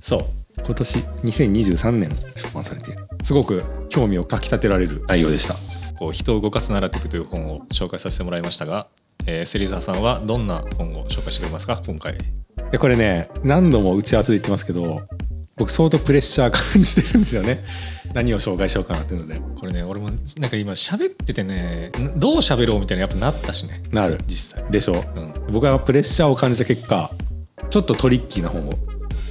[0.00, 0.24] そう。
[0.64, 3.08] 今年2023年出版されている。
[3.24, 5.56] すごく興味をかきたてられる内容でした。
[5.98, 8.86] こう人を動かすナラティブという本を紹介させてもらいましたが、
[9.26, 12.16] えー、芹沢さんはどんな本を紹介してくれますか今回。
[12.70, 15.00] でこれね何度も打ち合わせで言ってますけど
[15.56, 17.64] 僕相当プレッシャー感じてるんですよね。
[18.12, 19.40] 何を紹介しようかなっていうので。
[19.58, 23.82] これね俺もなんか今喋っててねんどう喋ろうみたいなやっぱなったしね。
[23.90, 24.20] なる。
[24.28, 24.70] 実際。
[24.70, 24.92] でしょ。
[24.92, 25.52] ううん。
[25.52, 27.10] 僕はプレッシャーを感じた結果
[27.70, 28.74] ちょっとトリッキーな本を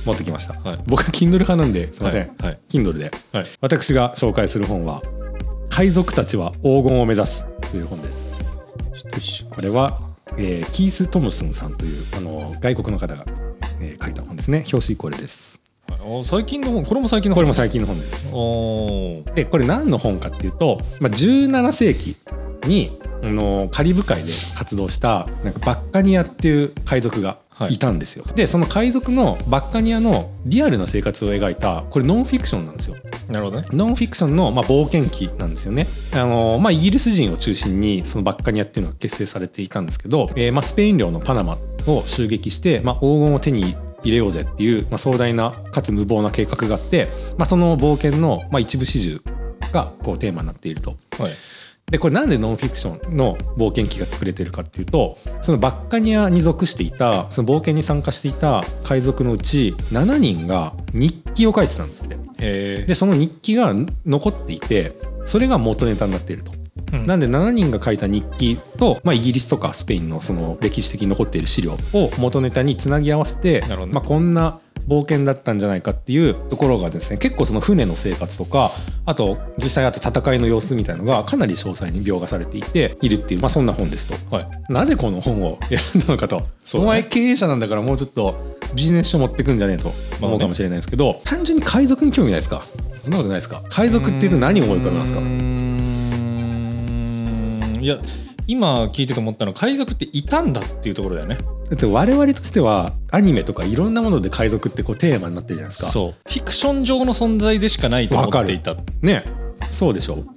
[0.05, 0.77] 持ってきました、はい。
[0.86, 2.47] 僕は Kindle 派なんですいません、はい。
[2.47, 3.12] はい Kindle で。
[3.31, 3.45] はい。
[3.62, 5.01] 私が紹介する本は
[5.69, 8.59] 「海賊たちは黄金を目指す」という本です。
[9.49, 9.99] これは、
[10.38, 13.25] えーキース・トムスンさんというあの外国の方が、
[13.79, 14.65] えー書いた本ですね。
[14.71, 15.59] 表紙これです。
[16.05, 17.41] お最近の本これも最近の本。
[17.41, 18.31] これも最近の本です。
[19.36, 22.15] でこれ何の本かっていうと、まあ、17世紀
[22.67, 27.38] にあのカリブ海で活動したなんかバッカニアっていう海賊が
[27.69, 32.95] いたんですよ、でその海賊のバッカニアのリアルな生活を描いたこれノンフィクションなんですよ。
[33.29, 33.67] なるほどね。
[33.71, 35.87] ノンフィクションの、まあ、冒険記なんですよね。
[36.13, 49.21] あのまあ、イギリス人を中心にそのバッカニアっていうのが結成されていたんですけど、えーまあ、スペイン領のパナマを襲撃して、まあ、黄金を手に入れようぜっていう、まあ、壮大なかつ無謀な計画があって、まあ、その冒険の、まあ、一部始終
[49.71, 50.97] がこうテーマになっていると。
[51.17, 51.31] はい
[51.91, 62.17] でこれなんでノンフィクションの冒険記が作れてるかっていうとそのバッカニアに属していたその冒険に参加していた海賊のうち7人が日記を書いてたんですって。
[62.39, 63.73] えでその日記が
[64.05, 66.51] 残っていてそれが元ネタになっていると。
[66.51, 78.71] うんなんで7人が書いた日記と、まあ、イギリスとかスペインのその歴史的に残っている資料を元ネタにつなぎ合わせて、ねまあ、こんな冒険だったんじゃないかっていうところがですね結構その船の生活とか
[79.05, 84.35] あと実際あと戦いの様子みたいのがかなり詳細に描画されていているっていう、まあ、そんな本ですと。
[84.35, 84.47] はい。
[84.71, 86.45] なぜこの本を選んだのかと、ね。
[86.75, 88.35] お前経営者なんだからもうちょっと
[88.75, 89.91] ビジネス書持ってくんじゃねえと
[90.21, 92.63] 思うかもしれないですけど、単純に海賊に興味ないですか。
[93.03, 93.61] そんなことないですか。
[93.69, 95.19] 海賊っていうと何を思い浮かべますか。
[97.81, 97.97] いや
[98.47, 101.37] 今聞いてて思ったのは海賊っていたんだっていうところだよね
[101.69, 105.89] だって我々としてはアニメとかいろんなもので海賊ってこうテーマになってるじゃないですか。
[105.89, 106.30] そう。
[106.30, 108.76] フィクション上の存在でしかないと思っていた。
[109.02, 109.23] ね。
[109.71, 110.28] そうでしょう。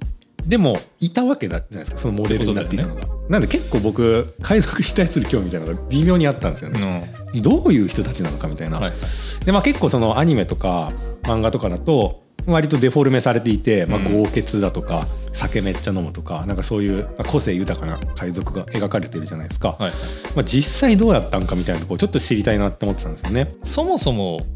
[0.47, 1.99] でもいたわけだじゃないですか。
[1.99, 6.75] そのモデルになっていたのが、なんで結構僕海賊に対する興味みたいなのが微妙にあったんですようん。
[6.77, 7.12] ね、
[7.43, 9.45] どういう人たちなのかみたいな、はいはい。
[9.45, 10.93] でまあ結構そのアニメとか
[11.25, 19.92] 漫画とかだと割とデフォルメされていて、まあ、うん豪傑だとか、酒めっちゃ飲むとかなんかそういうまあ個性豊かな海賊が描かれてるじゃないですか、はいはい。
[20.37, 23.54] まあ、実際どうやったんかみたいなところちょっと知りたいなって思ってたんですよね。
[23.62, 24.46] そもそも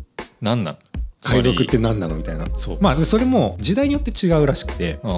[0.40, 0.78] 何なの？
[1.22, 2.46] 海賊ってつ何なのみたいな。
[2.56, 2.78] そう。
[2.80, 5.10] まあでそれも時代によって違うらしくて、うん。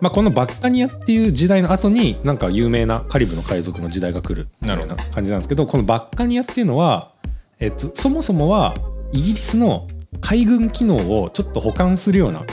[0.00, 7.10] まあ、このバッカニアっていう時代の後になんか有名なカリブの海賊の時代が来るみたいな感じなんですけどこのバッカニアっていうのは、
[7.58, 8.76] えっと、そもそもは
[9.10, 9.88] イギリスの
[10.20, 12.44] 海軍機能をちょっと補完するような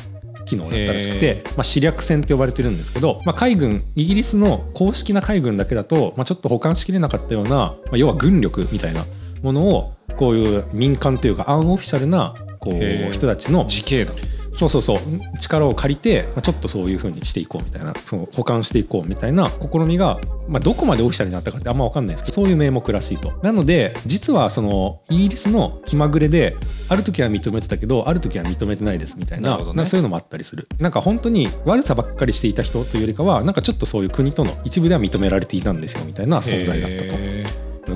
[0.46, 9.06] 機能だったらしくへて、まあ、試略船って呼ばれてるんですけど、まあ、海軍イギリスの公式な海軍だけだと、まあ、ちょっと補完しきれなかったような、まあ、要は軍力みたいな
[9.43, 14.13] ものをこういう民間というかアンオフィシャルなこう人たちの時系だ
[14.58, 15.00] そうそうそう。
[15.39, 23.34] 力を借りて、まあ、ちょっとそういう風にしていこうみたいなその保管していこうみたいな試みが、まあ、どこまでオフィシャルになったかってあんま分かんないですけどそういう名目らしいと。
[23.43, 26.58] なので実はそのイギリスの気まぐれで
[26.89, 29.65] ある時は認めてたけどある時は認めてないですみたいなね。
[29.65, 30.67] なんかそういうのもあったりする。
[30.80, 37.04] なんか本当に悪さばっかりしていた人というよりかはなんかちょっとそういう国との一部では認められていたんですよみたいな存在だったと。
[37.13, 37.46] へ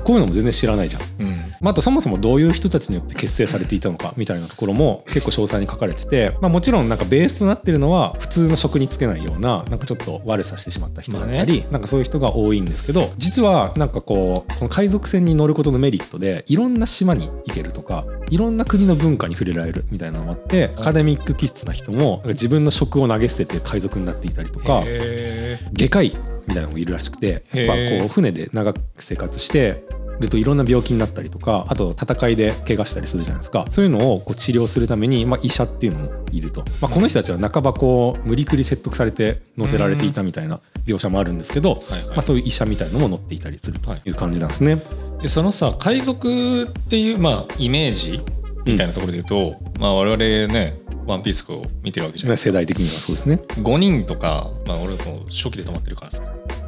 [0.04, 1.02] こういうのも全然知らないじゃん。
[1.02, 1.31] ーうん
[1.62, 24.82] まあ、あとそもそもどういう人たちによって結成されていたのかみたいなところも結構詳細に書かれてて、まあ、もちろんなんかベースとなってるのは普通の職に就けないようななんかちょっと悪さしてしまった人だったり、なんかそういう人が多いんですけど実はなんかこうこの海賊船に乗ることのメリットでいろんな島に行けるとかいろんな国の文化に触れられるみたいなのもあってアカデミック気質な人も自分の職を投げ捨てて海賊になっていたりとか。
[24.84, 29.84] へ外科医みたいなのもいるらしくてやっぱこう船で長く生活して
[30.22, 33.66] るといろんな病気になったりとかあと戦いで怪我したりするじゃないですか。
[33.70, 44.80] そういうのをこう治療するために、まあ、医者っていうのもいると、まあ、この人たちは半ばこう無理くり説得されて乗せられていたみたいな描写もあるんですけど、はいはいまあ、そういう医者みたいのも乗っていたりするという感じなんですね。
[45.20, 48.20] でそのさ海賊っていうまあイメージ
[48.64, 53.36] みたいなところで言うと、まあ我々ね「ワンピースを見てるわけじゃない世代的にはそうですね。
[53.60, 56.22] 5人とか、まあ、俺も初期で止まってるからさ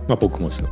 [0.09, 0.69] まあ、僕もですよ。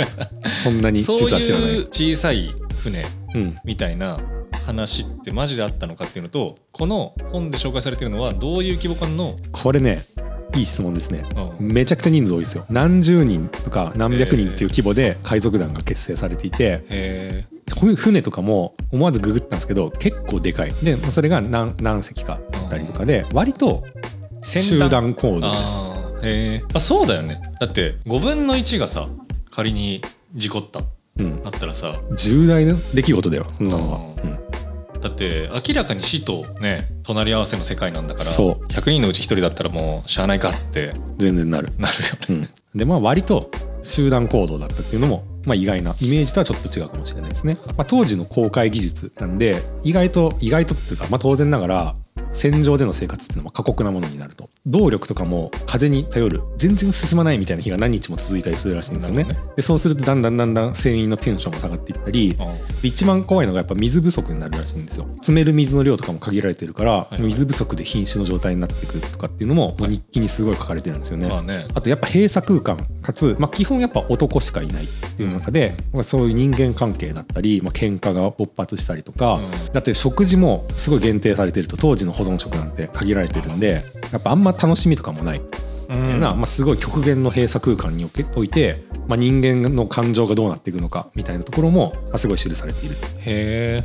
[0.62, 1.68] そんなにそう実は知らない。
[1.68, 3.56] いう小さい船うん。
[3.64, 4.18] みたいな
[4.66, 10.06] 話ってマジであったのかっていうのとこの本で紹介されてるのはどういう規模感の、これね
[10.54, 11.24] いい質問ですね。
[11.58, 11.72] うん。
[11.72, 12.64] めちゃくちゃ人数多いですよ。
[12.68, 17.44] 何十人とか何百人っていう規模で海賊団が結成されていてへ
[17.80, 20.72] ふ船とかも思わずググったんですけど結構でかい。
[20.82, 24.06] でまあそれが何何隻かあったりとかで割とー
[24.42, 26.76] 集団行動ですへー。
[26.76, 27.40] あそうだよね。
[27.60, 29.08] だって5分の1がさ
[29.50, 30.02] 仮に
[30.34, 30.80] 事故った。
[31.18, 31.42] うん。
[31.42, 31.98] なったらさ。
[32.16, 34.32] 重大な出来事だよそんなのは、ううん。
[34.34, 38.66] んだって明らかに死とね隣り合わせの世界なんだからそう。
[38.66, 40.92] 100人のうち1人だったらもうしゃあないかって。
[41.18, 42.48] 全然なる、なるよね。
[42.72, 43.50] うん、でまあ割と
[43.86, 51.94] 集団行動だったっていうのも、まあ、意外なイメージとはちょっと違うかもしれないですね、まあ、当時の航海技術なんで意外と意外とっていうか、まあ、当然ながら
[52.32, 59.22] 戦場での生活っていうのも過酷なものになると動力とかも風に頼る全然進まないみたいな日が何日も続いたりするらしいんですよね。
[59.24, 62.36] なるほどでそうするとだんだんだんだん船員のテンションが下がっていったり
[62.82, 65.06] 一番怖いのがやっぱ水不足になるらしいんですよ。
[65.16, 71.66] 詰める水の量とかも限られてるから、い水不足で瀕死の状態になってくるとかっていうのも日記にすごい書かれてるんですよね、まあね。
[71.74, 79.50] あとやっぱ閉鎖空間かつ、まあ、基本やっぱ男しかいないっていう中で、まあ、そういう人間関係だったり、まあ喧嘩が勃発したりとか、うん。
[79.72, 85.40] だって食事もすごい限定されてると当時の保存食なんて限られてるんでやっぱあんま楽しみとかもない。
[85.88, 92.96] みたいな、まあ、すごい極限の閉鎖空間において、まあ、人間の感情がどうなっていくのかみたいなところも、まあ、すごい記されている。
[93.20, 93.84] へえ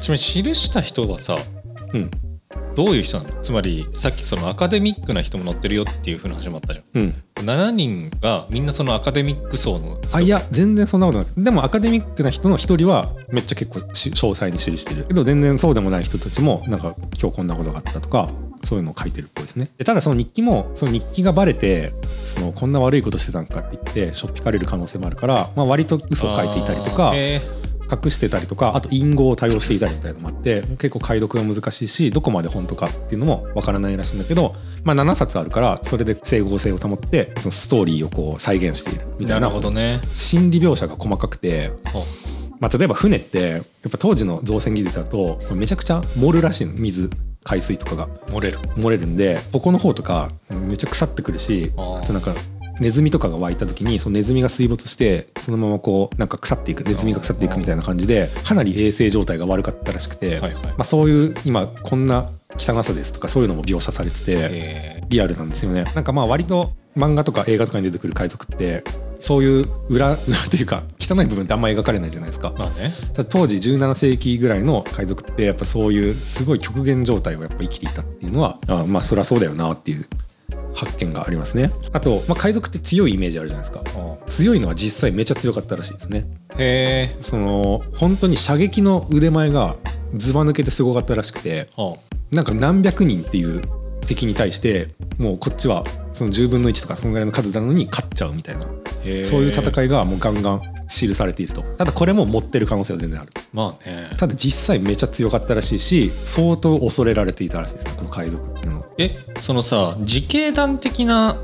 [0.00, 1.36] ちなみに記した人はさ
[1.92, 2.10] うん。
[2.74, 3.42] どういう人なの？
[3.42, 7.02] つまりさっきそのアカデミックな人も載ってるよっていう風な話もあったじゃん。
[7.02, 11.32] うん、7人がみんなそのアカデミック層のあいや全然そんなことなく。
[11.32, 15.04] てでもアカデミックな人の一人はめっちゃ結構し詳細に記してる。
[15.04, 18.28] けど全然そうでもない人たちもなんか今日こんなことがあったとか
[18.64, 19.70] そういうのを書いてるっぽいですね。
[19.78, 27.12] でただその日記もその日記がバレてそのこんな悪いことしてたんかって言ってしょっぴかれる可能性もあるから、まあ、割と嘘を書いていたりとか
[27.90, 39.14] 隠してたりとかあと隠語を多用していたりみたいなのもあって結構解読が難しいしどこまで本当かっていうのもわからないらしいんだけど、まあ、7冊あるからそれで整合性を保ってそのストーリーをこう再現しているみえな。
[39.14, 40.00] いるたなほどね。
[40.12, 42.04] 心理描写が細かくて、ほ
[42.58, 46.72] まあ、例えば船ってやっぱ当時の造船技術だとめちゃくちゃ盛るらしいの。
[46.74, 47.10] 水
[47.42, 48.08] 海水とかが。
[48.26, 48.58] 漏れる。
[48.58, 52.34] 漏れるんでここの方とかめっちゃ腐ってくるしあとなんか
[52.80, 60.64] ネズミとかが湧いた時にそのネズミが水没してそのままこうなんか腐っていくネズミが腐っていくみたいな感じでかなり衛生状態が悪かったらしくて、はいはい。
[60.64, 64.24] まあ、そういう今こんな汚さですとかそういうのも描写されてて。
[64.50, 65.84] えリアルなんですよね。
[65.94, 68.84] なんかまあ割と漫画とか映画とかに出てくる海賊って
[69.18, 72.48] そういう裏裏 というか汚い部分ってあんま描かれないじゃないですか。
[72.48, 72.94] ー、まあね。
[73.28, 80.06] 当時17世紀ぐらいの海賊ってやっぱそういうすごい極限状態をやっぱ生きていたっていうのはあまあそりゃそうだよなっていう
[80.74, 81.70] 発見がありますね。
[81.92, 83.82] あと、まあ、海賊って強いイメージあるじゃないですか。
[84.26, 86.26] 強いのは実際めちゃ強かったらしいですね。
[86.56, 87.16] へえ。
[87.20, 89.76] その本当に射撃の腕前が
[90.16, 91.96] ずば抜けてすごかったらしくては
[92.32, 93.62] なんか何百人っていう
[94.06, 98.66] 敵に対してもうこっちはその10分の1とかそのぐらいの数なのに勝っちゃうみたいな
[99.24, 101.62] そういう戦いがもうガンガン記されていると。
[101.62, 103.32] ただこれも持ってる可能性は全然ある。
[103.52, 104.10] まあね。
[104.16, 108.86] ただ実際めちゃ強かったらしいし相当恐れられていたらしいですねこの海賊っていうのは。
[108.98, 111.36] えそのさ自警団的な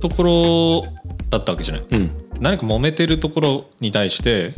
[0.00, 0.92] ところ
[1.30, 1.84] だったわけじゃない？
[1.90, 2.10] うん。
[2.40, 4.54] 何か揉めてるところに対して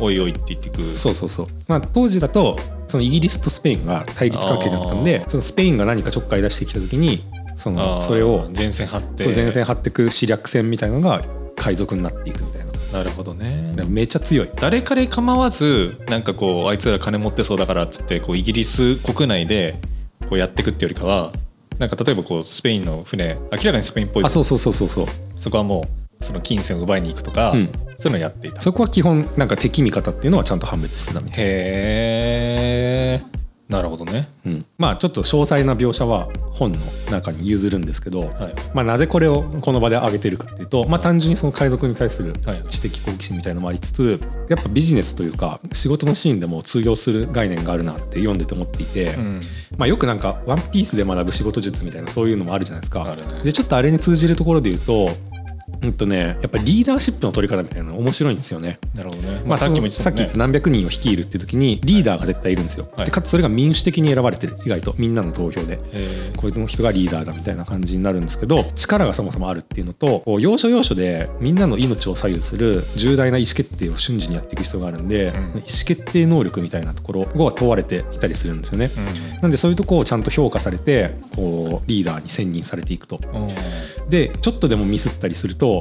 [0.00, 2.56] おいおいって言っていくそうそうそう、まあ、当時だと
[2.88, 7.24] そのイギリスとスペインが対立関係だったんであそのスペインが何かちょっかい出してきた時に
[7.56, 9.24] そのそれを前線張って。
[9.24, 11.22] そう前線張ってく視略戦みたいなのが
[11.56, 12.72] 海賊になっていくみたいな。
[12.98, 13.74] なるほどね。
[13.88, 14.50] めっちゃ強い。
[14.56, 19.76] 誰彼構わずなんかこうあいつら金持ってそうだからっつってこうイギリス国内で
[20.28, 21.32] こうやっていくってよりかは
[21.78, 24.24] なんか例えばこうスペインの船明らかにスペインっぽい。
[24.24, 25.06] あそうそうそうそうそう。
[25.36, 25.88] そこはも
[26.20, 27.72] うその金銭を奪いに行くとか、うん。
[27.96, 28.60] そういうのをやっていた。
[28.60, 31.44] そこは基本なんか敵味方っていうのはちゃんと判別してたみたい。
[31.44, 33.41] へえ
[33.72, 34.28] なるほどね。
[34.44, 36.78] うん、まあちょっと詳細な描写は本の
[37.10, 38.30] 中に譲るんですけど、はい。
[38.74, 42.64] まあ、なぜこれをこの場で挙げてるかっていうと、まあ、単純にその海賊に対するはい。
[42.68, 49.40] 知的好奇心みたいなのもありつつやっぱビジネスというか仕事のシーンでも通用する概念があるなって読んでて思っていて、うん。
[49.78, 53.04] まあ、よくなんか「ワンピースで学ぶ仕事術みたいなそういうのもあるじゃないですか。
[53.04, 53.16] ね。
[53.44, 55.10] でちょっとあれに通じるところで言うと
[55.82, 58.78] うんとね、やっぱりリーダーシップの取り方みたいなの面白いんですよね。
[58.94, 62.88] なるほどね、まあ、さっきも言さっき言った何百人を率いるっていう時にリーダーが絶対いるんですよ。
[62.96, 65.78] はいでかつそれが民主的に選ばれてる意外とみんなの投票で。
[65.92, 78.90] へこいつの人がリーダーだみたいな感じになるんですけど力がそもそもあるっていうのとこう要所要所でみんなの命を左右する重大な意思決定を瞬時にやっていく必要があるんで、ん意思決定能力みたいなところが問われていたりするんですよね。
[79.38, 83.20] えなんでそういうとこをちゃんと評価されてこうリーダーに選任されていくと。
[83.32, 83.48] うんうん
[84.12, 85.71] でちょっとでもミスったりすると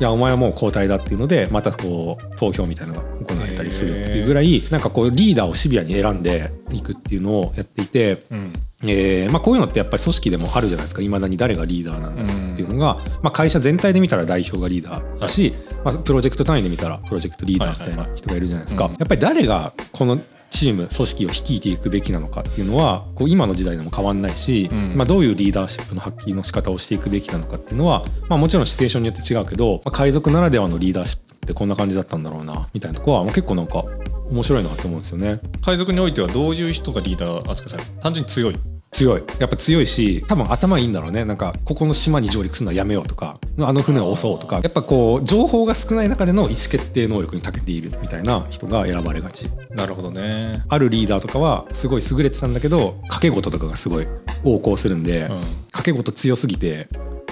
[0.00, 8.52] いやお前はもう交代だっていうのでまたこう投票みたいなのが行われたりするっていうぐらいなんかこうリーダーをシビアに選んでいくっていうのをやっていて、うん。
[8.86, 11.02] えーまあ、こういうのってやっぱり組織でもあるじゃないですか。
[11.02, 20.18] いまだに誰がリーダーなんだっていうのが、まあ、会社全体で見たら代表がリーダーだし、まあ、プロジェクト単位で見たらプロジェクトリーダーみたいな人がいるじゃないですか、はいはいやっぱり誰がこの
[20.50, 24.92] チーム組織を率いていくべきなのかっていうのはこう今の時代でも変わんないし、うん。
[24.94, 33.82] まあ、どういうリーダーシップの発揮の仕方をしていくべきなのかっていうのは、まあ、もちろんシチュエーションによって違うけど、まあ、海賊ならではのリーダーシップってこんな感じだったんだろうなみたいなとこは、まあ、結構なんか
[34.30, 35.40] 面白いなと思うんですよね。
[35.60, 37.90] 海賊においてはどういう人がリーダー扱いされる？
[38.00, 38.56] 単純に強い
[38.94, 39.24] 強い。
[39.40, 41.24] やっぱ強いし多分頭いいんだろうね。
[41.24, 44.60] なんかここの島に上陸するのはやめようとかあの船を襲おうとか。
[44.62, 49.50] やっぱこう情報が少ない中での意思決定能力に長けているみたいな人が選ばれがち。
[49.70, 50.62] なるほどね。
[50.68, 54.06] あるリーダーとかはすごい優れてたんだけど賭け事とかがすごい
[54.44, 55.38] 横行するんで、うん。
[55.72, 56.86] 賭け事強すぎて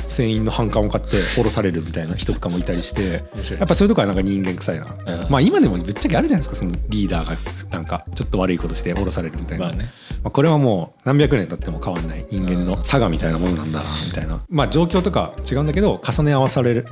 [0.08, 3.22] 船員の反感を買って降ろされるみたいな人とかもいたりして
[3.56, 4.86] やっぱそういうとこはなんか人間臭いな、
[5.22, 5.30] うん。
[5.30, 7.36] まあ今でもぶっちゃけあるじゃないですかそのリーダーが
[7.70, 9.90] なんかちょっと悪いことして降ろされるみたいな、まあね
[10.22, 14.40] まあ、これはもう何百年経っても変わんない人間の差がみたいなものなんだなみたいな。
[14.48, 16.84] まあ状況とか違うんだけど重ね合わされる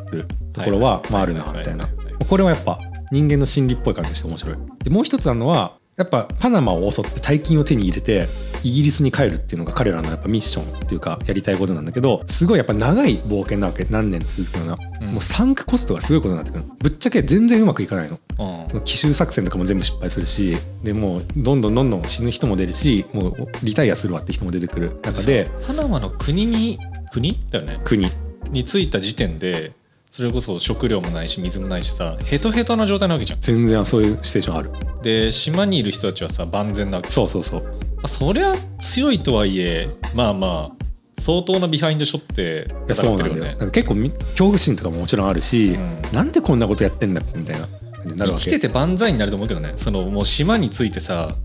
[0.52, 1.44] ところはまああるな。
[1.52, 1.88] みたいな
[2.28, 2.78] これはやっぱ
[3.12, 4.56] 人間の心理っぽい感じがして面白い。
[4.84, 8.26] でもう一つあるのはやっぱパナマを襲って大金を手に入れて
[8.62, 13.84] イギリスに帰るっていうのが彼らのやっぱミッションっていうかやりたいことなんだけどすごいやっぱ長い冒険なわけ。
[13.90, 15.08] 何年続くような、うん。
[15.08, 18.18] もうサンクコストがすごいことになってくるぶっちゃけ全然うまくいかないの。
[18.72, 18.80] うん。
[18.84, 25.50] 奇襲作戦とかも全部失敗するしでもうどんどんどんどん死ぬ人も出るしもうリタイアするわって人も出てくる中で。
[25.66, 26.78] パナマの国に
[27.12, 27.38] 国？
[27.50, 27.78] だよね。
[27.84, 28.10] 国。
[28.50, 29.72] に着いた時点で
[30.10, 33.40] それこそ食料もないし水もないしさヘトヘトな状態なわけじゃん。
[33.40, 34.70] 全然そういうシチュエーションある。
[35.02, 37.10] で島にいる人たちはさ万全なわけ。
[37.10, 37.62] そうそうそう。
[37.62, 37.68] ま
[38.04, 40.84] あそりゃ強いとはいえまあまあ
[41.20, 43.58] 相当なビハインドショっていやそうなんだよ。
[43.58, 46.02] か結構み恐怖心とかももちろんあるし、うん。
[46.12, 48.44] なんでこんなことやってんだっけみたいな感じになる生わけ。
[48.46, 49.74] きてて万歳になると思うけどね。
[49.76, 51.36] そのもう島に着いてさ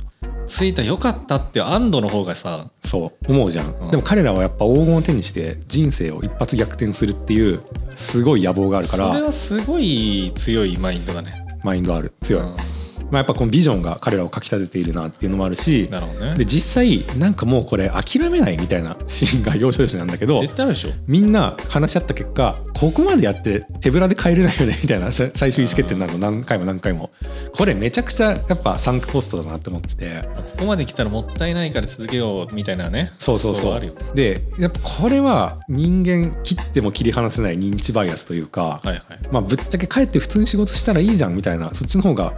[0.48, 3.32] 着いたよかったって安堵の方がさそう。
[3.32, 3.92] 思うじゃん、うん。
[3.92, 7.62] でも彼らはやっぱ黄金を手にして人生を一発逆転するっていう
[7.96, 9.10] すごい野望があるから。
[9.10, 11.34] それはすごい強いマインドだね。
[11.64, 12.14] マインドある。
[12.22, 12.75] 強い、うん
[13.16, 16.38] まあ、やっぱこのビジョンが彼らをかきたてているなっていうのもあるしなるほどね。
[16.38, 20.90] で実際なんかもうこれ諦めないみたいなシーンが要所要所なんだけど絶対あるでしょ。
[21.08, 27.12] みんな話し合った結果ここまでやって手ぶらで帰れないよねみたいなさ最終意思決定になるの何回も何回も。
[27.54, 30.22] これめちゃくちゃやっぱサンクコストだなって思ってて。
[30.36, 33.14] ここまで来たらもったいないから続けようみたいなね。
[33.18, 33.74] そうそうそう。
[33.76, 33.94] あるよ。
[34.14, 39.02] でやっぱこれは人間切っても切り離せない認知バイアスというか、はいはい。
[39.32, 42.34] まあぶっちゃけ帰って普通に仕事したらいいじゃんみたいなそっちの方が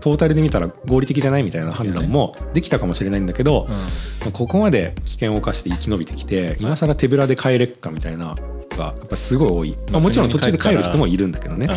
[0.00, 3.66] トータルで見たら合理的じゃないみたいな判断もできたかもしれないんだけど、
[4.24, 4.32] うん。
[4.32, 11.68] ここまで危険を冒して生き延びてきて今更手ぶらで帰れっかみたいな人がやっぱすごい多い、まあ、もちろん途中で帰る人もいるんだけどね。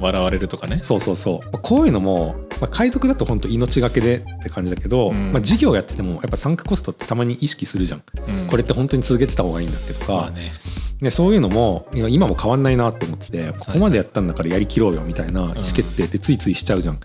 [0.00, 0.80] 笑われるとかね。
[0.82, 1.46] そうそうそう。
[1.46, 5.32] まあこういうのも、まあ、海賊だと本当命がけでって感じだけど、うん。
[5.32, 8.46] まあ、事業やっててもやっぱサンクコストってたまに意識するじゃん、うん。
[8.46, 10.52] これって本当に続けてた方がいいんだっけとか、まあね。
[11.00, 16.94] ね、そういうのも今も変わんないなって思っててここまでやったんだからやりきろうよみたいな意思決定ってついついしちゃうじゃん。
[16.94, 17.00] うん。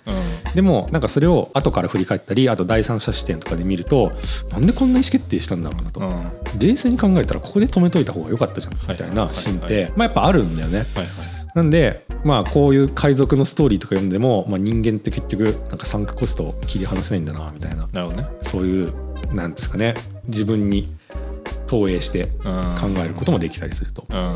[0.55, 4.11] でもなんかそれを後から振り返ったりあと第三者視点とかで見ると
[4.51, 6.32] なんでこんな意思決定したんだろうなと、うん。
[6.57, 9.13] 冷静に考えたらここで止めといた方が良かったじゃんはいみたい。
[9.13, 9.69] なシーンっはい。
[9.69, 10.79] てまあやっぱあるんだよね。
[10.79, 11.07] はいはい。
[11.55, 17.88] なんでまあこういう海賊のストーリーとか読んでも、まあ、人間って結局なんかサンクコストを切り離せないんだなみたいな。
[17.91, 18.27] なるほどね。
[18.41, 19.93] そういうなんですかね。
[20.27, 20.89] 自分に
[21.67, 24.05] 投影して考えることもできたりすると。
[24.09, 24.34] うん。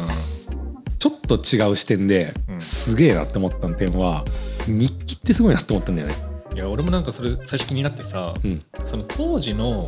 [0.99, 2.61] ちょっと違う視点でうん。
[2.61, 4.25] すげえなって思った点は
[4.67, 6.15] 日記ってすごいなって思ったんだよね。
[6.55, 8.63] いや俺もなんかそれ最初気になってさ、うん。
[8.85, 9.87] その当時の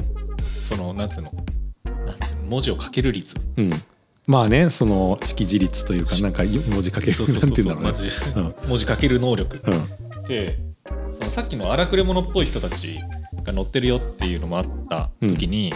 [0.62, 1.32] そのなんつうの
[2.47, 3.70] 文字を書ける率うん、
[4.30, 8.56] まあねその識字率というかなんか文字書けるなんてそ言うんだろうね。
[8.68, 9.60] 文字書ける能力。
[9.66, 9.74] う
[10.22, 10.24] ん。
[10.28, 10.60] で
[11.14, 13.00] そのさっきの荒くれ者っぽい人たち
[13.42, 15.74] が乗ってるよっていうのもあった時に、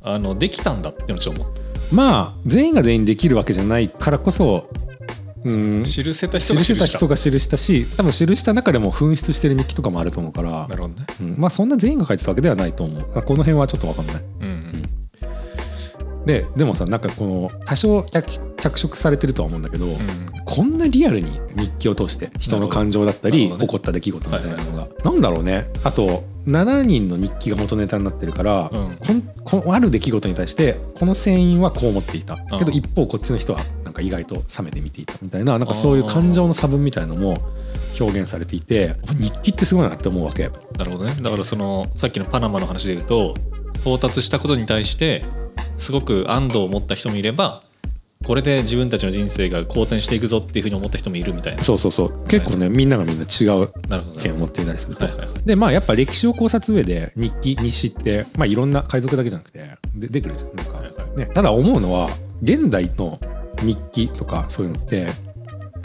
[0.00, 1.54] あのできたんだってのちょっと思っ
[1.90, 4.70] まあ全員が全員できるわけじゃないからこそ、
[5.44, 10.68] うん、た記せた人が記せた人がが記したし多分記した中でも紛失してる日記とかもあると思うから。
[10.68, 11.06] な、るほどね。
[11.20, 13.18] うん、まあそんな全員が書いてたわけではないと思う。
[13.18, 14.16] あこの辺はちょっと分かんない。
[14.42, 14.65] うんうん
[16.26, 19.98] ででもさなんかこの多少脚脚色されてるとは思うんだけど、うん。
[20.44, 23.56] こんなリアルに日記を通して人の感情だったり、ね。
[23.58, 25.66] 起こった出来事みたいなのが、なんだろうね。
[25.84, 28.98] あと7人の日記が元ネタになってるから、うん。
[29.06, 29.22] こん
[29.62, 32.36] こんある出来事に対してこの船員はこう思っていた。
[32.36, 37.38] けどうん一方こっちの人はなんか意外と冷めて見ていたみたいななんかそういう感情の差分みたいなのも
[38.00, 40.50] 表現されていて日記ってすごいなって思うわけ。
[40.76, 41.14] なるほどね。
[41.20, 43.36] だからそのさっきのパナマの話で言うと
[43.86, 45.24] 到達したことに対して
[45.76, 47.62] すごく安堵を持った人もいれば
[48.24, 51.62] これで自分たちの人生が好転していくぞっていうふうに思った人もいるみたいな。
[51.62, 52.26] そうそうそう。
[52.26, 53.70] 結構ねみんながみんな違う
[54.16, 55.04] 意見を持っていたりすると。
[55.04, 55.42] はいはいはい。
[55.44, 59.60] でまあやっぱ歴史を考察上で日記日誌って、まあ、いろんな海賊だけじゃなくて
[59.94, 61.18] で出てくるじゃんなんか、はいはい。
[61.18, 62.08] ね、ただ思うのは
[62.42, 63.20] 現代の
[63.62, 65.06] 日記とかそういうのって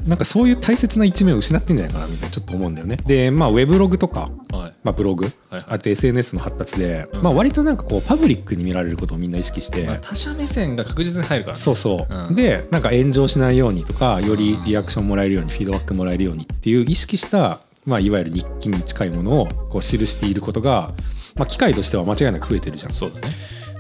[0.06, 2.98] なんかそういう大切な一面を失ってんじゃないかなみたいなちょっと思うんだよね。
[3.06, 4.74] でまあウェブログとか、はい。
[4.84, 5.66] まあ、ブログはいはい。
[5.70, 7.22] あと SNS の発達で、うん。
[7.22, 9.86] まあ、割となんかこうパブリックに見られることをみんな意識して。
[9.86, 11.62] まあ他者目線が確実に入るからね。
[11.62, 12.36] そうそう、うん。
[12.36, 20.94] でなんか炎上しないようにとかよりリアクションもらえるようにフィードバックもらえるようにっていう意識した、まあ、いわゆる日記に近いものをこう記していることが、
[21.36, 22.94] まあ、機会としては間違いなく増えてるじゃん。
[22.94, 23.34] そうだね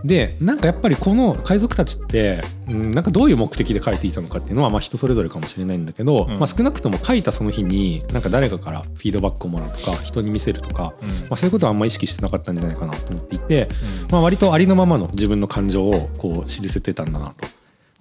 [0.03, 6.39] でなんかやっぱりこの海賊たちって、うん、なんかどういう目的で書いていたのかっていうのはまあ人それぞれかもしれないんだけど、うん。
[6.39, 11.09] まあ、少なくとも書いたその日になんか誰かからフィードバックをもらうとか人に見せるとか、うん。
[11.09, 13.69] まあ、そういうことはあんま意識してなかったんじゃないかなと思っていて、
[14.09, 17.47] まあ、割とありのままの自分の感情をこう記せてたんだなと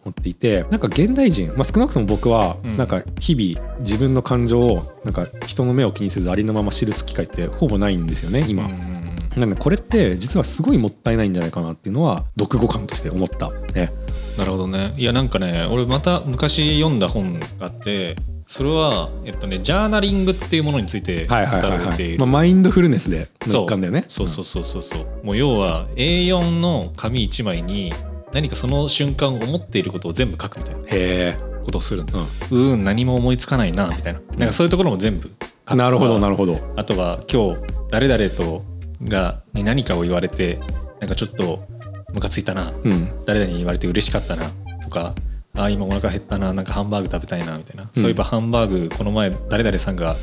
[0.05, 2.77] 思っていてなんか現代人、まあ、少なくとも僕はうん。
[2.77, 8.69] なんか日々自分の感情をなんか人の目を気にせずありのまま記す機会ってほぼないんですよね今。
[9.37, 13.91] うんうんうんなんでこれって実はすごいもったいないんじゃないかなっていうのは読後感として思ったね。
[14.37, 18.17] なるほどねいやなんかね俺また昔読んだ本があって
[18.47, 21.79] それはえっとねジャーナリングっていうものについて語はいはいはいはい。
[21.85, 24.05] られているまあ、マインドフルネスで乗っかんだよね。
[24.09, 27.93] そうそうそうそうそうもう要は A4 の紙1枚に
[28.33, 31.37] 何かその瞬間思っていることを全部書くみたいなへえ。
[31.65, 35.31] ことをするのうんうーん何も思いつかないなみたいななんかそういうところも全部
[35.69, 36.59] 書くなるほどなるほど。
[36.77, 37.61] あとは今日
[37.91, 38.65] 誰々と
[39.05, 40.59] がに何かを言われて
[41.01, 41.61] なんかちょっと
[42.13, 43.25] ムカついたなうん。
[43.25, 44.51] 誰々に言われて嬉しかったな
[44.83, 45.15] とか
[45.55, 50.17] あー今お腹減ったななんかハンバーグ食べたいなみたいな、そういえばハンバーグこの前誰々さんが、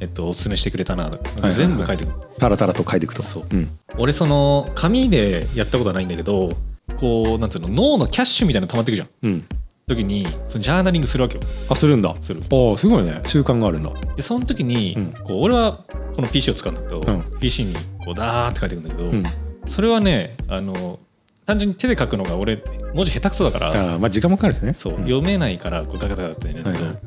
[0.00, 3.22] えっと、おすすめしてくれたなとかはいはい全部書いてくる、タラタラと書いていくと。
[3.22, 3.68] そううん。
[3.96, 6.52] 俺その紙でやったことはないんだけど
[6.98, 9.44] こうなんつうの脳のキャッシュみたいなの溜まってくじゃんうん。
[9.86, 12.14] 時にそのジャーナリングするわけよあするんだ。
[12.20, 13.90] するおおすごいね習慣があるんだ。
[14.16, 17.74] でその時に、うんこう俺はこの PC を使うんだけど、うん PC に
[18.04, 19.24] こうダーって書いていくんだけど、うん。
[19.66, 20.98] それはねあの
[21.46, 22.62] 単純に手で書くのが俺
[22.94, 24.72] 文字下手くそだからああまあ時間もかかるしね。
[24.74, 27.02] そう、ん読めないからこうガタガタガタってやるんだけど、はいはい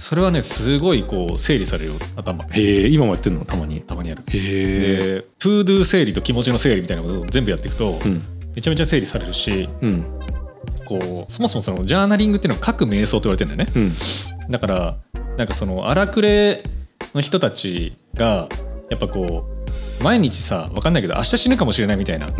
[0.00, 3.44] それはねすごいこう整理されるよ頭へえ今もやってんの？
[3.44, 3.82] たまに。
[3.82, 4.78] たまにあるへえ。
[5.18, 8.22] で ToDo 整理と気持ちの整理みたいなことを全部やっていくと、うん。
[8.56, 10.06] めちゃめちゃ整理されるしうん。
[10.90, 14.50] こうそもそもそのジャーナリングっていうのは書く瞑想と言われてるんだよねうん。
[14.50, 14.96] だから
[15.36, 16.64] なんかその荒くれ
[17.14, 18.48] の人たちが
[18.90, 19.44] やっぱこ
[20.00, 22.30] う毎日さ分かんないけど明日死ぬかもしれないみたいな。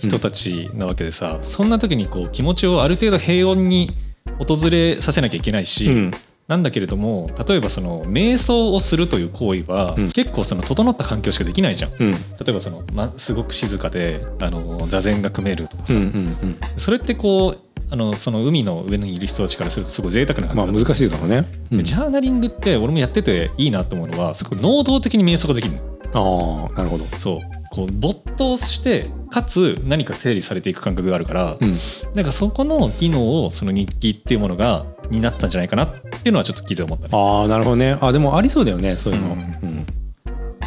[0.00, 3.90] 人たちなわけでさ、そんな時にこう気持ちをある程度平穏に
[4.38, 6.10] 訪れさせなきゃいけないし、うん。
[6.52, 11.92] なんだけれども例えばその瞑想をするという行為は、うん結構その整った環境しかできないじゃん。
[11.92, 12.10] うん。
[12.10, 16.02] 例えばその、ま、すごく静かであの座禅が組めるとかさ、うん。
[16.02, 16.36] うん。
[16.76, 17.58] それってこう
[17.90, 21.46] あのその海の上にいる人たちからするとすごい贅沢な感じまあ難しいだろうね。
[21.70, 25.74] うんでジャーナリングって俺もやってていいなと思うのはすごく能動的に瞑想ができる
[26.12, 27.06] のああなるほど。
[27.16, 27.40] そう
[27.70, 31.76] こう没頭してかつ何か整理されていく感覚があるから、うん。
[32.14, 37.10] なんかそこの機能をその日記っていうものが担ってたんじゃないかなっていうのはちょっと聞いて思ったね。
[37.12, 37.98] ああなるほどね。
[38.00, 39.28] あでもありそうだよねそういうの。
[39.28, 39.38] ううん。
[39.38, 39.84] ん。
[39.84, 39.92] だ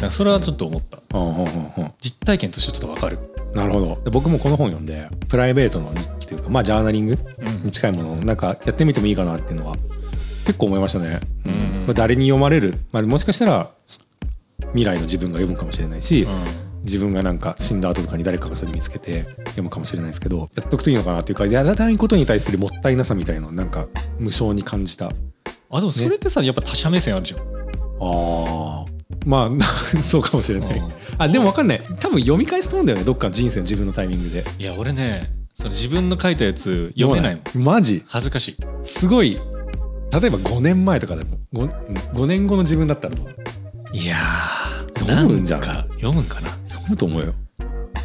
[0.02, 0.98] らそれはちょっと思った。
[0.98, 3.18] ああうんうんうん実体験としてちょっとわかる、
[3.54, 4.00] なるほど。
[4.04, 7.62] で僕もこの本読んでプライベートの日記というかまあジャーナリングうん。
[7.64, 9.76] に近いものをなんかやってみてもいいかなっていうのは
[10.44, 11.20] 結構思いましたね。
[11.46, 11.52] うん。
[11.52, 11.86] うん。
[11.86, 13.70] まあ誰に読まれる、まあ、もしかしたら
[14.72, 23.86] 未来の自分が読むかもしれないし、うん自分がなんか死んだ後とかに誰かがそれ見つけて読むかもしれないですけどやっとくといいのかなっていうかやらないことに対するもったいなさみたいのをなんか
[24.18, 25.06] 無償に感じた。
[25.08, 25.12] あ
[25.70, 27.40] あでもそれってさ、やっぱ他者目線あるじゃん。
[28.00, 28.84] あ
[29.26, 29.64] まあ
[30.00, 30.78] そうかもしれない。
[30.78, 31.82] うんあでも分かんない。
[31.98, 34.44] 多分読み返すと思うんだよねどっか人生の自分のタイミングで。
[34.58, 37.64] いや俺ねその自分の書いたやつ読めないもん。
[37.64, 38.04] マジ？
[38.06, 38.56] 恥ずかしい。
[38.82, 39.40] すごい。
[40.12, 43.16] 例えば5年前とかでも 5, 5年後の自分だったら
[43.92, 46.56] いやー読むんじゃんか読むんかな
[46.94, 47.34] と思うよ。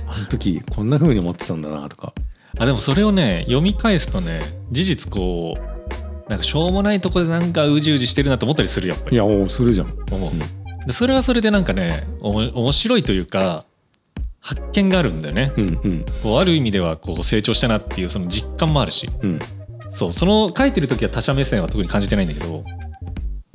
[0.08, 2.14] あの時こんな風に思ってたんだなとか。
[2.58, 9.16] あでもそれをね読み返すとね事実こうなんかしょうもないとこでなんかうじうじしてるなと思ったりするやっぱり。
[9.16, 9.88] いやもうするじゃん。
[10.12, 10.40] 思う、うん。
[10.88, 13.66] でそれはそれでなんかねおも面白いというか
[14.40, 16.06] 発見があるんだよね、うんうん。
[16.24, 19.40] こうある意味ではこう成長したなっていうその実感もあるしうん
[19.90, 22.64] そうその書いてる時は他者目線は特に感じてないんだけど、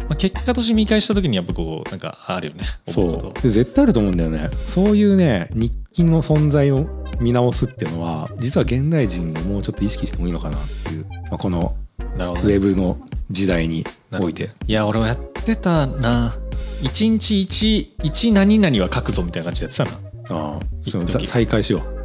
[0.09, 2.64] まあ、結果として見返した時にやっぱこうなんかあるよね。
[2.86, 3.48] そう。
[3.48, 4.50] 絶対あると思うんだよね。
[4.64, 6.86] そういうね日記の存在を
[7.20, 12.98] 見直すっていうのは実は現代人ももうちょっと意識してもいいのかなっていう、まあ、このウェブの
[13.30, 14.50] 時代において。
[14.66, 16.34] いや俺もやってたな。
[16.82, 20.07] 一日一一何々は書くぞみたいな感じでやってたな。
[20.28, 21.95] ああその一時さ再開しよう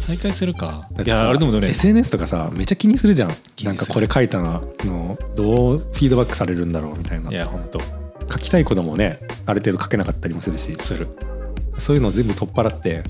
[0.00, 0.88] 再開するか。
[1.04, 3.30] いやあれでもね SNS とかさめっちゃ気にするじゃん。
[3.62, 7.30] なんかこれ書いたのどうフィードバックされるんだろうみたいな。
[7.30, 7.80] いや本当
[8.32, 11.08] 書きたいこともねある程度書けなかったりもするしする。
[11.76, 13.04] そういうのを全部取っ払って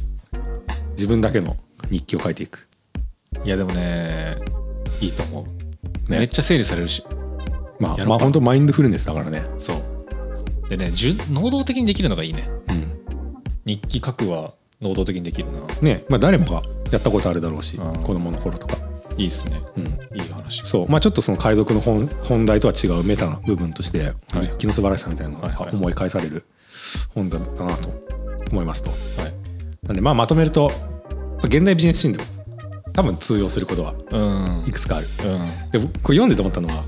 [0.90, 1.56] 自分だけの
[1.90, 2.68] 日記を書いていく。
[3.44, 4.36] いやでもね
[5.00, 6.18] いいと思う、ね。
[6.18, 7.02] めっちゃ整理されるし。
[7.78, 9.42] まあまあ本当マインドフルネスだからね。
[9.56, 10.68] そう。
[10.68, 12.48] でねじゅ能動的にできるのがいいね。
[12.68, 12.86] うん。
[13.64, 15.60] 日記書くは能動的にできるな。
[15.80, 18.02] ねまあ誰もがやったことあるだろうしうん。
[18.02, 18.76] 子供の頃とか。
[19.16, 19.60] いいっすね。
[19.76, 19.84] うん。
[20.18, 20.62] いい話。
[20.64, 20.88] そう。
[20.88, 24.00] まあちょっとその海賊の本本題とは違うメタな部分として
[24.32, 26.44] はい日記の素晴らしさみたいなのが思い返される
[27.14, 27.88] 本だったなと
[28.50, 28.90] 思いますと。
[28.90, 28.96] は
[29.28, 29.34] い。
[29.86, 30.70] なんでまあまとめると
[31.44, 32.24] 現代ビジネスシーンでも
[32.92, 34.64] 多分通用することはうん。
[34.66, 35.06] いくつかある。
[35.24, 35.70] うん。
[35.70, 36.84] でこれ読んでて思ったのは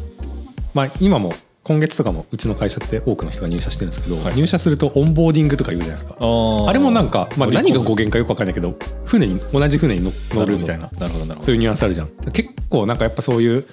[0.72, 1.32] まあ今も
[1.64, 4.34] 今月とかもうちの会社って多くの人が入社してるんですけど、はい。
[4.34, 6.16] 入社するとオンボーディングとか言うじゃないですか。
[6.18, 10.90] ああれもなんか、まあ、何が語語源かよく分かんないけど船に同じ船に乗乗るみたいな。
[10.98, 12.08] なるほどそういうニュアンスあるじゃん。
[12.32, 13.66] 結構なんかやっぱそういう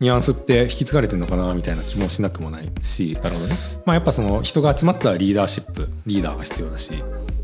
[0.00, 3.54] ニュアンスって引き継がれてるのかなみたいな気もしなくもないし、なるほどね。
[3.86, 6.92] まあ、やっぱその人が集まったリーダーシップリーダーが必要だし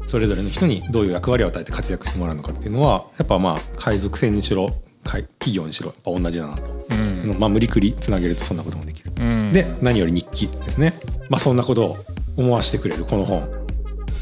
[0.07, 7.37] それぞれの人にどういう役割を与えて活躍してもらうのかっていうのはやっぱまあ海賊船にしろ海企業にしろやっぱ同じだなと、うん。
[7.39, 9.13] まあ、無理くりつなげるとそんなこともできる。
[9.17, 9.53] うん。
[9.53, 10.95] で何より日記ですね。
[11.29, 11.97] まあそんなことを
[12.37, 13.43] 思わせてくれるこの本。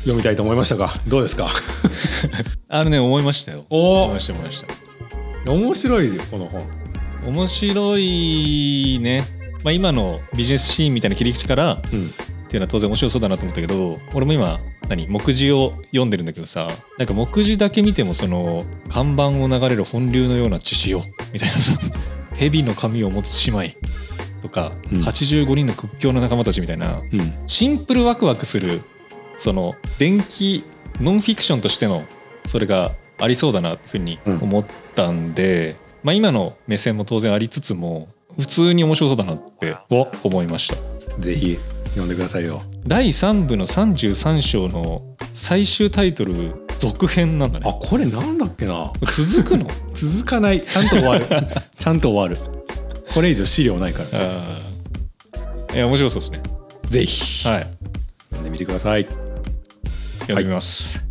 [0.01, 1.49] 読みたいと思いましたがどうですか？
[2.69, 3.65] あのね思いましたよ。
[3.71, 4.65] お思いました思いまし
[5.45, 5.51] た。
[5.53, 6.63] 面白いよこの本。
[7.27, 9.25] 面白いね、
[9.65, 11.83] まあ、今のビジネスシーンみたいな切り口から
[12.47, 15.07] ってうんいうのは当然面白そうだなと思ったけど俺も今何？
[15.09, 16.69] 目次を読んでるんだけどさ
[16.99, 21.55] なんか目次だけ見てもその看板を流れる本流のような血潮みたいな。
[21.57, 21.79] さ
[22.37, 23.77] 蛇の髪を持つ姉妹
[24.43, 25.01] とか、うん。
[25.03, 27.33] 85人の屈強な仲間たちみたいなうん。
[27.47, 28.83] シンプルワクワクする
[29.39, 30.63] その電気
[31.01, 32.05] ノンフィクションとしての
[32.45, 40.07] それがありそうだなっていうふうに思ったんで、まあ今の目線も当然ありつつも普通に面白そうだなってお。
[40.23, 40.77] 思いました。
[41.19, 41.59] ぜひ
[41.97, 42.63] 読んでくださいよ。
[42.87, 48.93] 第3部の33章の最終タイトル続編なんだあねこれなんだっけな？
[49.01, 49.67] 続くの？
[49.95, 50.61] 続かない。
[50.61, 51.27] ちゃんと終わる。
[51.77, 52.63] ちゃんと終わる。
[53.15, 54.19] これ以上資料ないから。
[55.75, 56.43] いや面白そうですね。
[56.85, 57.49] ぜひ。
[57.49, 57.67] はい。
[58.31, 59.07] 読んでみてください。
[60.27, 61.07] 読みます、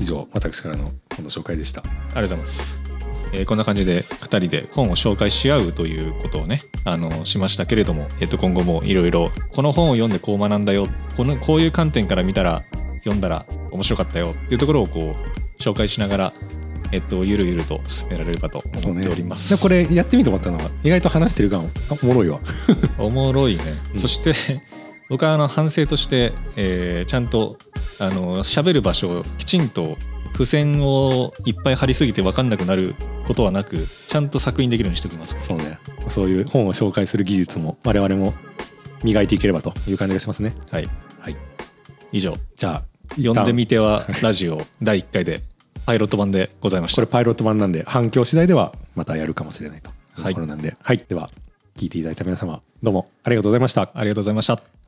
[0.00, 1.82] 以上私からの本の紹介でした。
[1.82, 2.85] ありがとうございます。
[3.32, 10.88] えーこんな感じで2人で本を紹介し合うということをねあのしましたけれども、えっと今後もいろいろこの本を読んでこう学んだよ。
[11.16, 12.64] このこういう観点から見たら
[12.98, 14.30] 読んだら面白かったよ。
[14.30, 16.32] っていうところをこう紹介しながら、
[16.92, 19.56] えっと、ゆるゆると進められるかと思っております。
[19.56, 22.40] でこれやってみて思ったのは意外と話してる感あおもろいわ。
[22.98, 23.62] おもろいね、
[23.94, 23.98] うん。
[23.98, 24.32] そして
[25.08, 27.58] 僕はあの反省として、えーちゃんと
[27.98, 29.96] あの喋る場所をきちんと
[30.36, 32.94] 付箋をいっぱい貼りすぎて分かんなくなる
[33.26, 35.34] ことはなくちゃんと作品できるようにしておきます。
[35.38, 35.78] そうね。
[36.08, 38.34] そういう本を紹介する技術も我々も
[39.02, 40.54] 磨いていければという感じがしますね。
[40.70, 40.88] はい。
[41.20, 41.36] はい。
[42.12, 42.36] 以上。
[42.56, 42.84] じゃあ
[43.16, 45.42] 読んでみみてはラジオ第1回で
[45.86, 46.96] パイロット版でございました。
[46.96, 51.30] これパイロット版なんで反響次第ではまたやるかもしれないというはいところなんで、はい、では
[51.76, 53.90] 聞いていただいた皆様どうもありがとうございました。
[53.94, 54.85] ありがとうございました